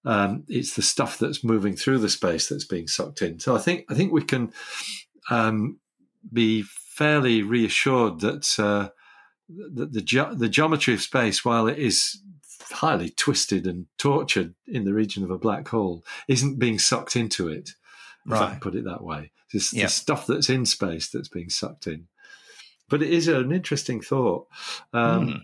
[0.05, 3.39] Um, it's the stuff that's moving through the space that's being sucked in.
[3.39, 4.53] So I think I think we can
[5.29, 5.79] um,
[6.31, 8.89] be fairly reassured that uh,
[9.49, 12.21] the the, ge- the geometry of space, while it is
[12.71, 17.47] highly twisted and tortured in the region of a black hole, isn't being sucked into
[17.49, 17.71] it.
[18.25, 18.51] If I Right.
[18.51, 19.31] can put it that way.
[19.53, 19.85] It's Yeah.
[19.85, 22.07] the stuff that's in space that's being sucked in.
[22.89, 24.47] But it is an interesting thought.
[24.93, 25.37] Um, Hmm.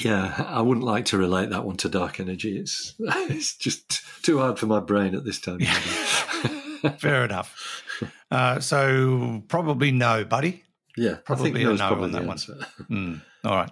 [0.00, 2.58] Yeah, I wouldn't like to relate that one to dark energy.
[2.58, 5.60] It's it's just too hard for my brain at this time.
[6.98, 7.82] Fair enough.
[8.30, 10.62] Uh, so probably no, Buddy.
[10.96, 12.38] yeah, Probably no probably on that one.
[12.90, 13.70] Mm, all right.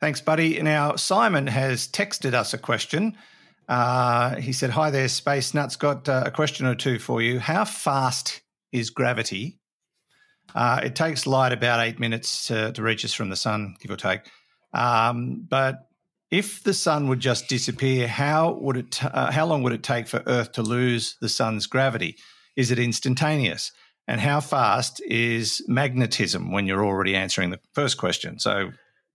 [0.00, 0.60] Thanks, buddy.
[0.62, 3.16] Now, Simon has texted us a question.
[3.68, 5.76] Uh, he said, Hi there, Space Nuts.
[5.76, 7.38] Got uh, a question or two for you.
[7.38, 9.58] How fast is gravity?
[10.54, 13.90] Uh, it takes light about eight minutes to, to reach us from the sun, give
[13.90, 14.20] or take.
[14.76, 15.88] Um, but
[16.30, 18.90] if the sun would just disappear, how would it?
[18.92, 22.16] T- uh, how long would it take for Earth to lose the sun's gravity?
[22.56, 23.72] Is it instantaneous?
[24.08, 28.38] And how fast is magnetism when you're already answering the first question?
[28.38, 28.70] So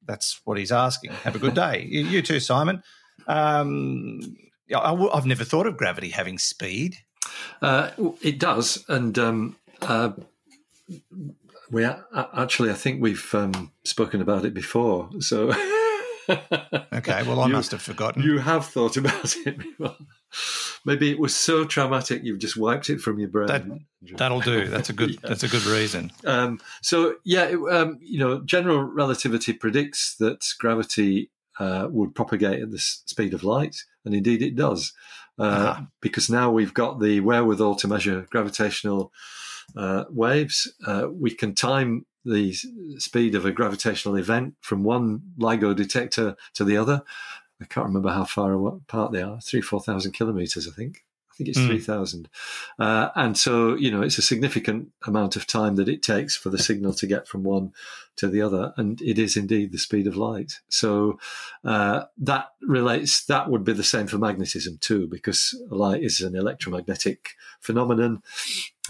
[0.06, 1.12] that's what he's asking.
[1.12, 1.86] Have a good day.
[1.90, 2.84] you, too, Simon.
[3.28, 4.20] Um,
[4.76, 6.98] I w- I've never thought of gravity having speed.
[7.62, 10.12] Uh, it does, and um, uh,
[11.72, 15.10] we actually, I think we've um, spoken about it before.
[15.20, 15.54] So,
[16.94, 18.24] Okay, well, I You- must have forgotten.
[18.24, 19.96] You have thought about it before.
[20.86, 23.48] Maybe it was so traumatic you've just wiped it from your brain.
[23.48, 24.68] That- That'll do.
[24.68, 25.12] That's a good.
[25.22, 25.30] Yeah.
[25.30, 26.12] That's a good reason.
[26.26, 31.30] Um, so yeah, it, um, you know, general relativity predicts that gravity
[31.60, 34.94] uh, would propagate at the speed of light, and indeed it does,
[35.38, 35.88] uh, Ah.
[36.02, 39.12] because now we've got the wherewithal to measure gravitational
[39.76, 40.72] uh, waves.
[40.86, 42.54] Uh, we can time the
[42.98, 47.04] speed of a gravitational event from one LIGO detector to the other.
[47.62, 51.04] I can't remember how far apart they are, three, four thousand kilometers, I think.
[51.32, 51.68] I think it's Mm.
[51.68, 52.30] 3,000.
[52.78, 56.50] Uh, and so, you know, it's a significant amount of time that it takes for
[56.50, 57.72] the signal to get from one
[58.18, 58.74] to the other.
[58.76, 60.60] And it is indeed the speed of light.
[60.68, 61.20] So
[61.64, 66.36] uh, that relates, that would be the same for magnetism too, because light is an
[66.36, 67.30] electromagnetic
[67.62, 68.22] phenomenon.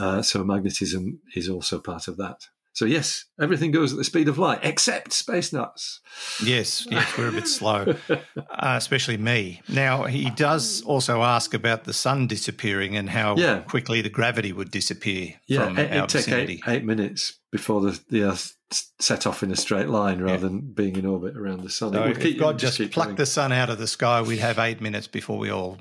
[0.01, 2.47] Uh, so magnetism is also part of that.
[2.73, 5.99] So yes, everything goes at the speed of light except space nuts.
[6.41, 9.61] Yes, yes, we're a bit slow, uh, especially me.
[9.67, 13.59] Now he does also ask about the sun disappearing and how Yeah.
[13.59, 17.99] quickly the gravity would disappear Yeah, from it, our take eight, eight minutes before the,
[18.09, 18.55] the Earth
[18.99, 21.91] set off in a straight line rather than being in orbit around the sun.
[21.91, 24.21] So It would if keep- God just keep plucked the sun out of the sky,
[24.21, 25.77] we'd have eight minutes before we all.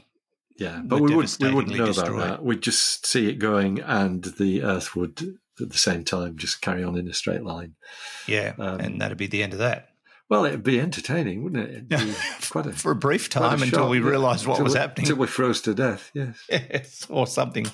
[0.61, 2.09] Yeah, but we would we wouldn't know destroyed.
[2.15, 2.45] about that.
[2.45, 6.85] We'd just see it going, and the Earth would at the same time just carry
[6.85, 7.75] on in a straight line.
[8.29, 9.89] Yeah, Um, and that'd be the end of that.
[10.29, 11.71] Well, it'd be entertaining, wouldn't it?
[11.71, 12.15] It'd be
[12.51, 14.79] quite a For a brief quite a time until shock, we realised what was we-
[14.81, 15.07] happening.
[15.07, 16.11] Until we froze to death.
[16.15, 16.39] Yes.
[16.51, 17.67] Yes, or something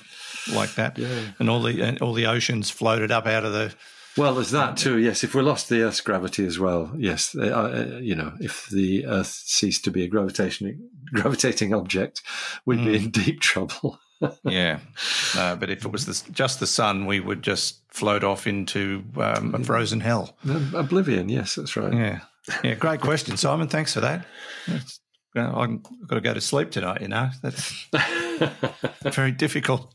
[0.55, 0.97] like that.
[0.97, 1.09] Yeah.
[1.39, 3.74] And all the and all the oceans floated up out of the.
[4.16, 4.98] Well, there's that too.
[4.98, 8.66] Yes, if we lost the Earth's gravity as well, yes, uh, uh, you know, if
[8.68, 12.22] the Earth ceased to be a gravitation gravitating object,
[12.64, 13.98] we'd be in deep trouble.
[14.44, 14.78] Yeah,
[15.34, 19.04] no, but if it was the, just the sun, we would just float off into
[19.18, 20.38] um, a frozen hell.
[20.72, 21.28] Oblivion.
[21.28, 21.92] Yes, that's right.
[21.92, 22.20] Yeah,
[22.64, 22.74] yeah.
[22.76, 23.68] Great question, Simon.
[23.68, 24.24] Thanks for that.
[24.66, 25.00] That's,
[25.34, 27.02] well, I've got to go to sleep tonight.
[27.02, 27.88] You know, that's
[29.12, 29.93] very difficult.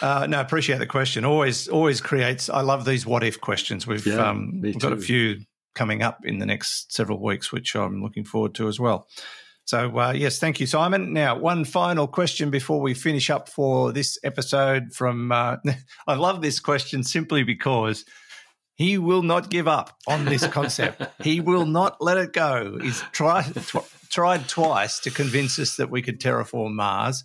[0.00, 1.24] Uh, no, I appreciate the question.
[1.24, 2.48] Always, always creates.
[2.48, 3.86] I love these what if questions.
[3.86, 5.40] We've Yeah, um, we've got a few
[5.74, 9.08] coming up in the next several weeks, which I'm looking forward to as well.
[9.64, 11.12] So, uh, yes, thank you, Simon.
[11.12, 15.30] Now, one final question before we finish up for this episode from.
[15.30, 15.56] Uh,
[16.06, 18.04] I love this question simply because
[18.76, 21.02] he will not give up on this concept.
[21.22, 22.78] he will not let it go.
[22.80, 27.24] He's tried, tw- tried twice to convince us that we could terraform Mars,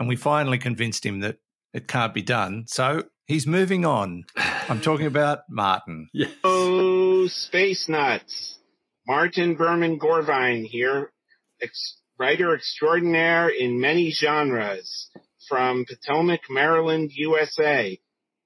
[0.00, 1.36] and we finally convinced him that
[1.74, 2.64] it can't be done.
[2.66, 4.24] So he's moving on.
[4.34, 6.08] I'm talking about Martin.
[6.42, 8.58] Oh, space nuts.
[9.06, 11.12] Martin Berman Gorvine here,
[11.60, 15.10] ex- writer extraordinaire in many genres
[15.48, 18.00] from Potomac, Maryland, USA,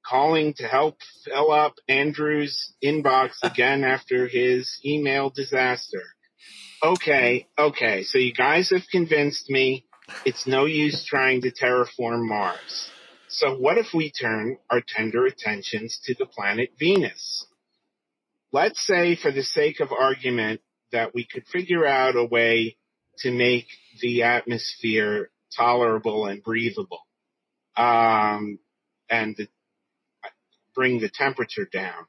[0.05, 6.02] calling to help fill up Andrew's inbox again after his email disaster.
[6.82, 9.86] Okay, okay, so you guys have convinced me
[10.24, 12.90] it's no use trying to terraform Mars.
[13.28, 17.46] So what if we turn our tender attentions to the planet Venus?
[18.55, 20.61] let's say for the sake of argument
[20.92, 22.76] that we could figure out a way
[23.18, 23.66] to make
[24.00, 27.00] the atmosphere tolerable and breathable
[27.76, 28.61] um,
[29.11, 29.48] and the,
[30.72, 32.07] bring the temperature down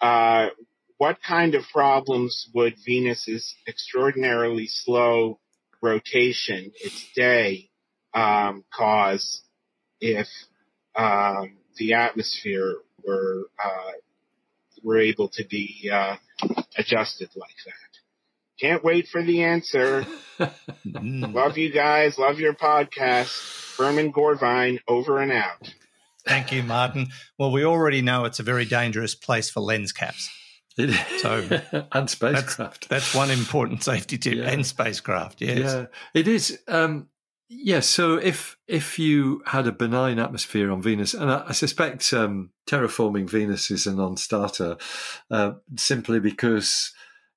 [0.00, 0.48] uh,
[0.96, 5.38] what kind of problems would venus's extraordinarily slow
[5.84, 7.68] rotation its day
[8.14, 9.42] um, cause
[10.00, 10.26] if
[10.96, 12.76] um, the atmosphere
[13.06, 13.92] were uh,
[14.82, 16.16] were able to be uh,
[16.76, 17.74] adjusted like that.
[18.60, 20.06] Can't wait for the answer.
[20.84, 22.18] love you guys.
[22.18, 23.76] Love your podcast.
[23.76, 25.74] Berman Gorvine over and out.
[26.26, 27.08] Thank you, Martin.
[27.38, 30.30] Well, we already know it's a very dangerous place for lens caps.
[30.76, 32.88] So and spacecraft.
[32.88, 34.50] That's one important safety tip, Yeah.
[34.50, 35.40] and spacecraft.
[35.40, 35.58] Yes.
[35.58, 36.58] Yeah, it is.
[36.68, 37.08] Um,
[37.48, 37.86] yes.
[37.86, 42.50] so if if you had a benign atmosphere on Venus, and I, I suspect um,
[42.66, 44.76] terraforming Venus is a non-starter,
[45.30, 46.92] uh, simply because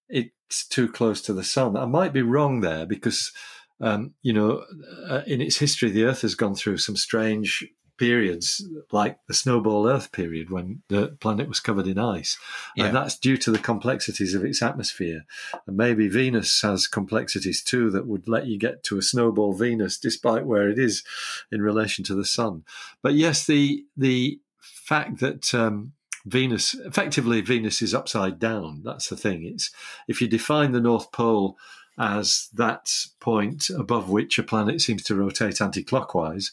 [0.09, 1.77] it's too close to the sun.
[1.77, 3.31] I might be wrong there because
[3.79, 4.63] um, you know
[5.07, 7.63] uh, in its history the Earth has gone through some strange
[7.97, 12.37] periods like the snowball earth period when the planet was covered in ice.
[12.75, 12.85] Yeah.
[12.85, 15.25] and that's due to the complexities of its atmosphere.
[15.65, 19.97] And maybe venus has complexities too that would let you get to a snowball venus
[19.97, 21.03] despite where it is
[21.51, 22.63] in relation to the sun.
[23.01, 25.93] But yes the the fact that um,
[26.25, 29.43] venus effectively venus is upside down that's the thing.
[29.43, 29.71] It's
[30.07, 31.57] if you define the north pole
[31.97, 36.51] as that point above which a planet seems to rotate anti-clockwise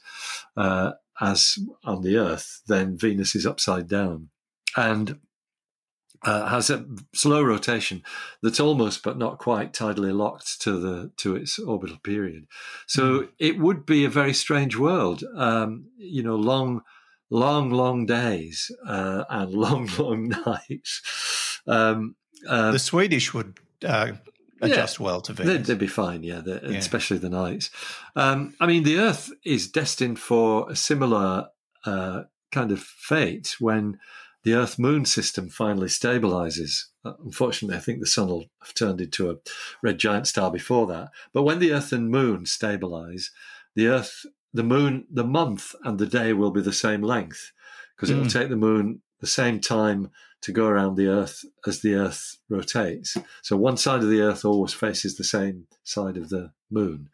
[0.57, 4.29] uh, as on the Earth, then Venus is upside down
[4.77, 5.19] and
[6.25, 6.85] uh, has a
[7.15, 8.03] slow rotation
[8.43, 12.47] that's almost but not quite tidally locked to the to its orbital period.
[12.87, 15.23] So it would be a very strange world.
[15.37, 16.83] Um, you know, long,
[17.31, 21.61] long, long days uh, and long, long nights.
[21.67, 22.17] Um,
[22.49, 24.13] uh, The Swedish would uh,
[24.73, 25.53] adjust well to Venus.
[25.53, 26.79] They'd, they'd be fine, yeah, the, Yeah.
[26.79, 27.71] especially the nights.
[28.17, 31.49] Um, I mean, the Earth is destined for a similar
[31.85, 33.99] uh, kind of fate when
[34.45, 36.85] the Earth Moon system finally stabilizes.
[37.05, 39.37] Uh, unfortunately, I think the Sun will have turned into a
[39.83, 41.09] red giant star before that.
[41.33, 43.31] But when the Earth and Moon stabilize,
[43.75, 47.53] the Earth, the Moon, the month and the day will be the same length
[47.97, 48.33] because it will Mm.
[48.33, 50.11] take the Moon the same time
[50.45, 53.17] to go around the Earth as the Earth rotates.
[53.43, 57.09] So one side of the Earth always faces the same side of the Moon,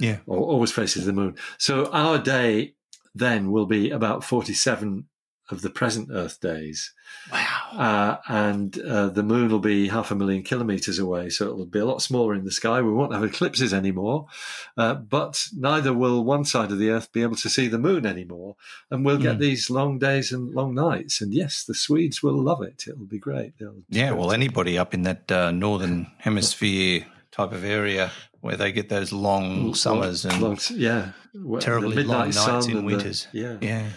[0.00, 0.18] Yeah.
[0.26, 1.36] or always faces the Moon.
[1.58, 2.74] So our day
[3.14, 5.06] then will be about 47
[5.50, 6.92] of the present Earth days.
[7.30, 7.68] Wow.
[7.72, 11.78] uh, and uh, the moon will be half a million kilometers away, so it'll be
[11.78, 12.80] a lot smaller in the sky.
[12.82, 14.26] We won't have eclipses anymore,
[14.76, 18.04] uh, but neither will one side of the Earth be able to see the moon
[18.06, 18.56] anymore,
[18.90, 19.40] and we'll get Mm.
[19.40, 21.20] these long days and long nights.
[21.20, 22.84] And yes, the Swedes will love it.
[22.88, 23.58] It'll be great.
[23.58, 28.72] They'll Yeah, well, anybody up in that uh, northern hemisphere type of area where they
[28.72, 31.12] get those long summers and long, yeah,
[31.60, 33.26] terribly long nights in and the- winters.
[33.32, 33.88] yeah, yeah,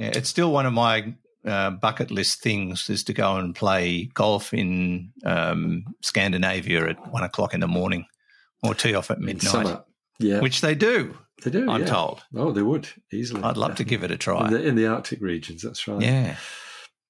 [0.00, 0.12] yeah.
[0.16, 1.14] It's still one of my
[1.46, 7.22] uh, bucket list things is to go and play golf in um, Scandinavia at one
[7.22, 8.06] o'clock in the morning
[8.62, 9.78] or tee off at midnight.
[10.18, 11.16] Yeah, which they do.
[11.44, 11.70] they do.
[11.70, 11.86] I'm yeah.
[11.86, 12.20] told.
[12.36, 13.42] Oh, they would easily.
[13.42, 14.46] I'd love to give it a try.
[14.48, 15.62] in the, in the Arctic regions.
[15.62, 16.02] That's right.
[16.02, 16.36] yeah,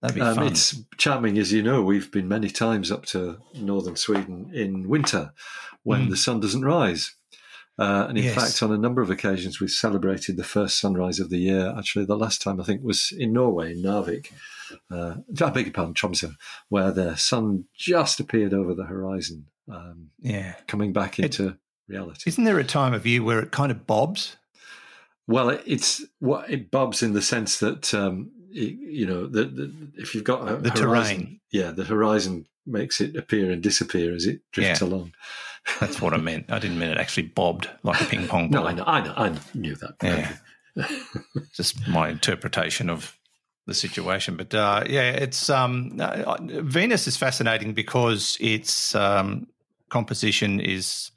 [0.01, 0.47] that'd be Um, fun.
[0.47, 1.83] it's charming, as you know.
[1.83, 5.33] We've been many times up to northern Sweden in winter
[5.83, 6.11] when Mm.
[6.11, 7.17] the sun doesn't rise.
[7.81, 8.35] Uh, and in Yes.
[8.35, 11.75] fact, on a number of occasions, we've celebrated the first sunrise of the year.
[11.79, 14.27] Actually, the last time I think was in Norway, in Narvik.
[14.91, 16.35] Uh, I beg your pardon, Tromsø,
[16.69, 20.57] where the sun just appeared over the horizon, um, yeah.
[20.69, 21.57] coming back into
[21.89, 22.25] reality.
[22.29, 24.37] Isn't there a time of year where it kind of bobs?
[25.27, 29.45] Well, it, it's what it bobs in the sense that um, it, you know the,
[29.45, 31.41] the, if you've got a The horizon, terrain.
[31.51, 34.87] yeah, the horizon makes it appear and disappear as it drifts Yeah.
[34.89, 35.13] along.
[35.79, 36.51] That's what I meant.
[36.51, 38.63] I didn't mean it actually bobbed like a ping pong ball.
[38.63, 39.95] No, I know, I know, I knew that.
[40.03, 40.37] Yeah.
[41.55, 43.17] just my interpretation of
[43.67, 44.37] the situation.
[44.37, 49.47] But uh, yeah, it's um, uh, Venus is fascinating because its um,
[49.89, 51.11] composition is.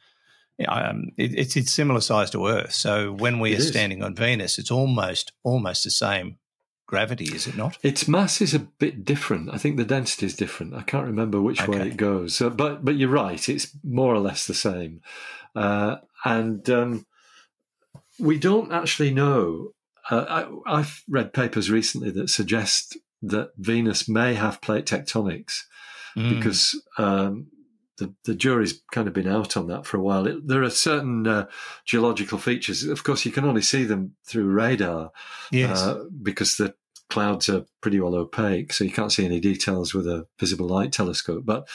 [0.67, 3.67] Um, it, it's it's similar size to Earth, so when we It are is.
[3.69, 6.37] standing on Venus, it's almost almost the same
[6.85, 7.77] gravity, is it not?
[7.83, 9.53] Its mass is a bit different.
[9.53, 10.73] I think the density is different.
[10.73, 12.35] I can't remember which way it goes.
[12.35, 13.47] So, but but you're right.
[13.49, 15.01] It's more or less the same,
[15.55, 17.05] uh, and um,
[18.19, 19.73] we don't actually know.
[20.09, 25.61] Uh, I, I've read papers recently that suggest that Venus may have plate tectonics
[26.15, 26.37] Mm.
[26.37, 27.47] because um,
[27.97, 30.27] the the jury's kind of been out on that for a while.
[30.27, 31.47] It, there are certain uh,
[31.85, 32.83] geological features.
[32.83, 35.11] Of course, you can only see them through radar
[35.51, 36.75] yes, uh, because the
[37.09, 40.91] clouds are pretty well opaque, so you can't see any details with a visible light
[40.91, 41.43] telescope.
[41.45, 41.67] But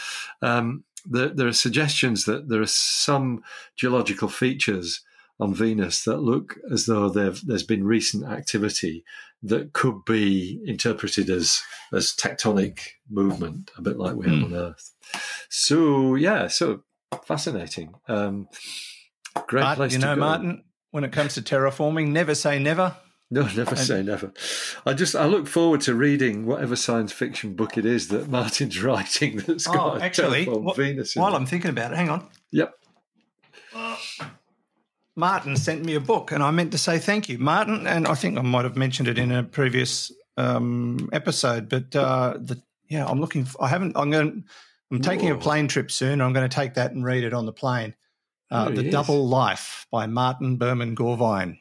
[0.43, 3.43] um, there, there are suggestions that there are some
[3.77, 5.03] geological features
[5.41, 9.05] on Venus that look as though there's been recent activity
[9.43, 11.61] that could be interpreted as
[11.93, 14.45] as tectonic movement, a bit like we have Hmm.
[14.45, 14.93] on Earth.
[15.49, 16.82] So yeah, so
[17.24, 17.95] fascinating.
[18.09, 18.49] Um,
[19.47, 20.20] great but place you to know, go.
[20.20, 22.97] Martin, when it comes to terraforming, never say never.
[23.30, 24.32] No, never say never.
[24.86, 28.82] I just I look forward to reading whatever science fiction book it is that Martin's
[28.82, 31.14] writing that's got Oh, a actually, Venus.
[31.14, 31.36] While it.
[31.36, 32.26] I'm thinking about it, hang on.
[32.53, 32.72] Yep.
[35.19, 37.87] Martin sent me a book, and I meant to say thank you, Martin.
[37.87, 42.35] And I think I might have mentioned it in a previous um, episode, but uh,
[42.39, 43.45] the yeah, I'm looking.
[43.45, 43.97] For, I haven't.
[43.97, 44.45] I'm going.
[44.91, 46.23] I'm taking a plane trip soon.
[46.23, 47.95] I'm going to take that and read it on the plane.
[48.51, 48.93] Uh, the is.
[48.93, 51.59] Double Life by Martin Berman Gorvine.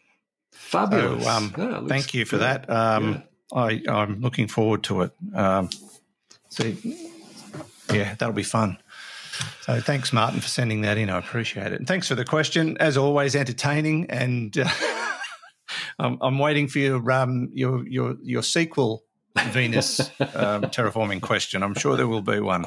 [0.53, 1.25] Fabulous.
[1.25, 2.43] So, um, Yeah, Thank you for good.
[2.43, 2.69] that.
[2.69, 5.11] Um, I, I'm looking forward to it.
[5.33, 5.69] Um,
[6.49, 7.11] see,
[7.91, 8.77] yeah, that'll be fun.
[9.61, 11.09] So thanks, Martin, for sending that in.
[11.09, 11.79] I appreciate it.
[11.79, 12.77] And thanks for the question.
[12.79, 14.09] As always, entertaining.
[14.09, 14.69] And uh,
[15.99, 19.03] I'm, I'm waiting for your um, your your your sequel
[19.49, 20.07] Venus um,
[20.73, 21.61] terraforming question.
[21.61, 22.65] I'm sure there will be one.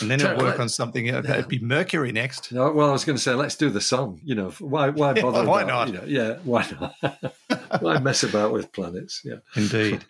[0.00, 1.10] And then it'll work on something.
[1.10, 2.52] uh, It'd be Mercury next.
[2.52, 4.18] No, well, I was going to say, let's do the sun.
[4.24, 5.44] You know, why why Yeah, bother?
[5.44, 6.06] why about- not?
[6.06, 7.32] you know, yeah, why not?
[7.82, 9.20] why mess about with planets?
[9.24, 9.36] Yeah.
[9.56, 10.04] Indeed.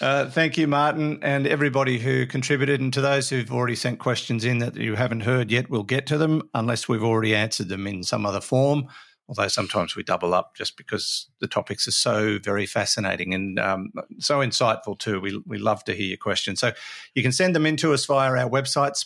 [0.00, 2.80] Uh, thank you, Martin, and everybody who contributed.
[2.80, 6.06] And to those who've already sent questions in that you haven't heard yet, we'll get
[6.08, 8.88] to them unless we've already answered them in some other form.
[9.28, 13.90] Although sometimes we double up just because the topics are so very fascinating and um,
[14.18, 15.18] so insightful too.
[15.18, 16.60] We, we love to hear your questions.
[16.60, 16.72] So
[17.14, 19.02] you can send them in to us via our website,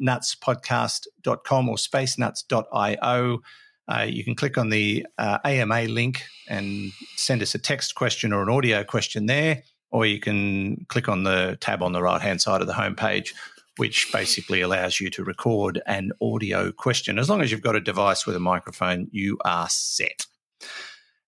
[0.00, 3.40] spacenutspodcast.com or spacenuts.io.
[3.88, 8.32] Uh, you can click on the uh, AMA link and send us a text question
[8.32, 12.20] or an audio question there, or you can click on the tab on the right
[12.20, 13.34] hand side of the homepage,
[13.76, 17.18] which basically allows you to record an audio question.
[17.18, 20.26] As long as you've got a device with a microphone, you are set.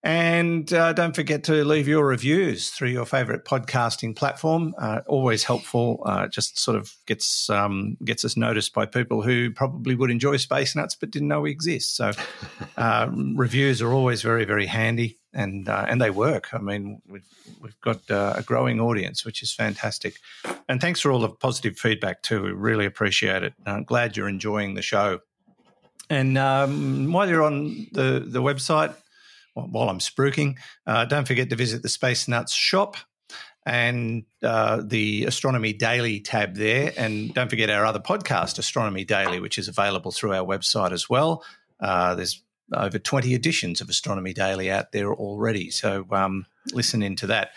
[0.03, 4.75] And uh, don't forget to leave your reviews through your favorite podcasting platform.
[4.79, 6.03] Uh, always helpful.
[6.07, 10.39] Uh, just sort of gets um, gets us noticed by people who probably would enjoy
[10.39, 11.97] Space Nuts but didn't know we exist.
[11.97, 12.13] So
[12.79, 16.53] uh, reviews are always very very handy and uh, and they work.
[16.53, 17.27] I mean, we've
[17.61, 20.17] we've got uh, a growing audience, which is fantastic.
[20.69, 22.43] And thanks for all the positive feedback too.
[22.43, 23.55] We really appreciate it.
[23.67, 25.21] I'm glad you're enjoying the show.
[26.09, 28.95] And um, while you're on the the website
[29.55, 30.57] while I'm spruiking.
[30.87, 32.97] Uh, don't forget to visit the Space Nuts shop.
[33.67, 36.93] and uh, the Astronomy Daily tab there.
[36.97, 41.09] And don't forget our other podcast, Astronomy Daily, which is available through our website as
[41.11, 41.45] well.
[41.79, 42.43] Uh, there's
[42.75, 45.71] over 20 editions of Astronomy Daily out there already.
[45.71, 47.51] So um, listen into that.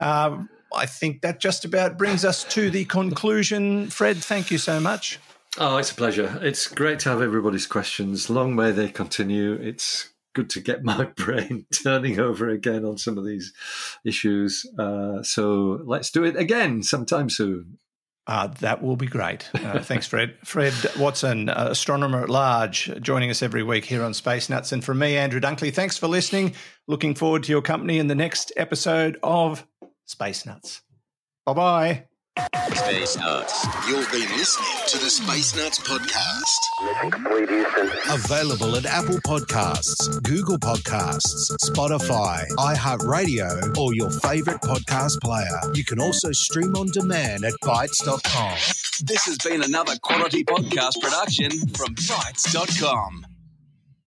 [0.00, 0.44] Uh,
[0.74, 3.90] I think that just about brings us to the conclusion.
[3.90, 5.18] Fred, thank you so much.
[5.58, 6.38] Oh, it's a pleasure.
[6.42, 8.28] It's great to have everybody's questions.
[8.28, 9.54] Long may they continue.
[9.54, 13.52] It's good to get my brain turning over again on some of these
[14.04, 14.66] issues.
[14.78, 17.78] Uh, so let's do it again sometime soon.
[18.26, 19.50] Uh, that will be great.
[19.54, 20.34] Uh, thanks, Fred.
[20.44, 24.72] Fred Watson, uh, astronomer at large, joining us every week here on Space Nuts.
[24.72, 26.54] And from me, Andrew Dunkley, thanks for listening.
[26.86, 29.66] Looking forward to your company in the next episode of
[30.06, 30.80] Space Nuts.
[31.44, 32.13] Bye bye.
[32.74, 33.66] Space Nuts.
[33.88, 36.54] You've been listening to the Space Nuts podcast.
[38.12, 45.60] Available at Apple Podcasts, Google Podcasts, Spotify, iHeartRadio, or your favorite podcast player.
[45.74, 48.56] You can also stream on demand at bitesz.com.
[49.04, 53.26] This has been another quality podcast production from bitesz.com.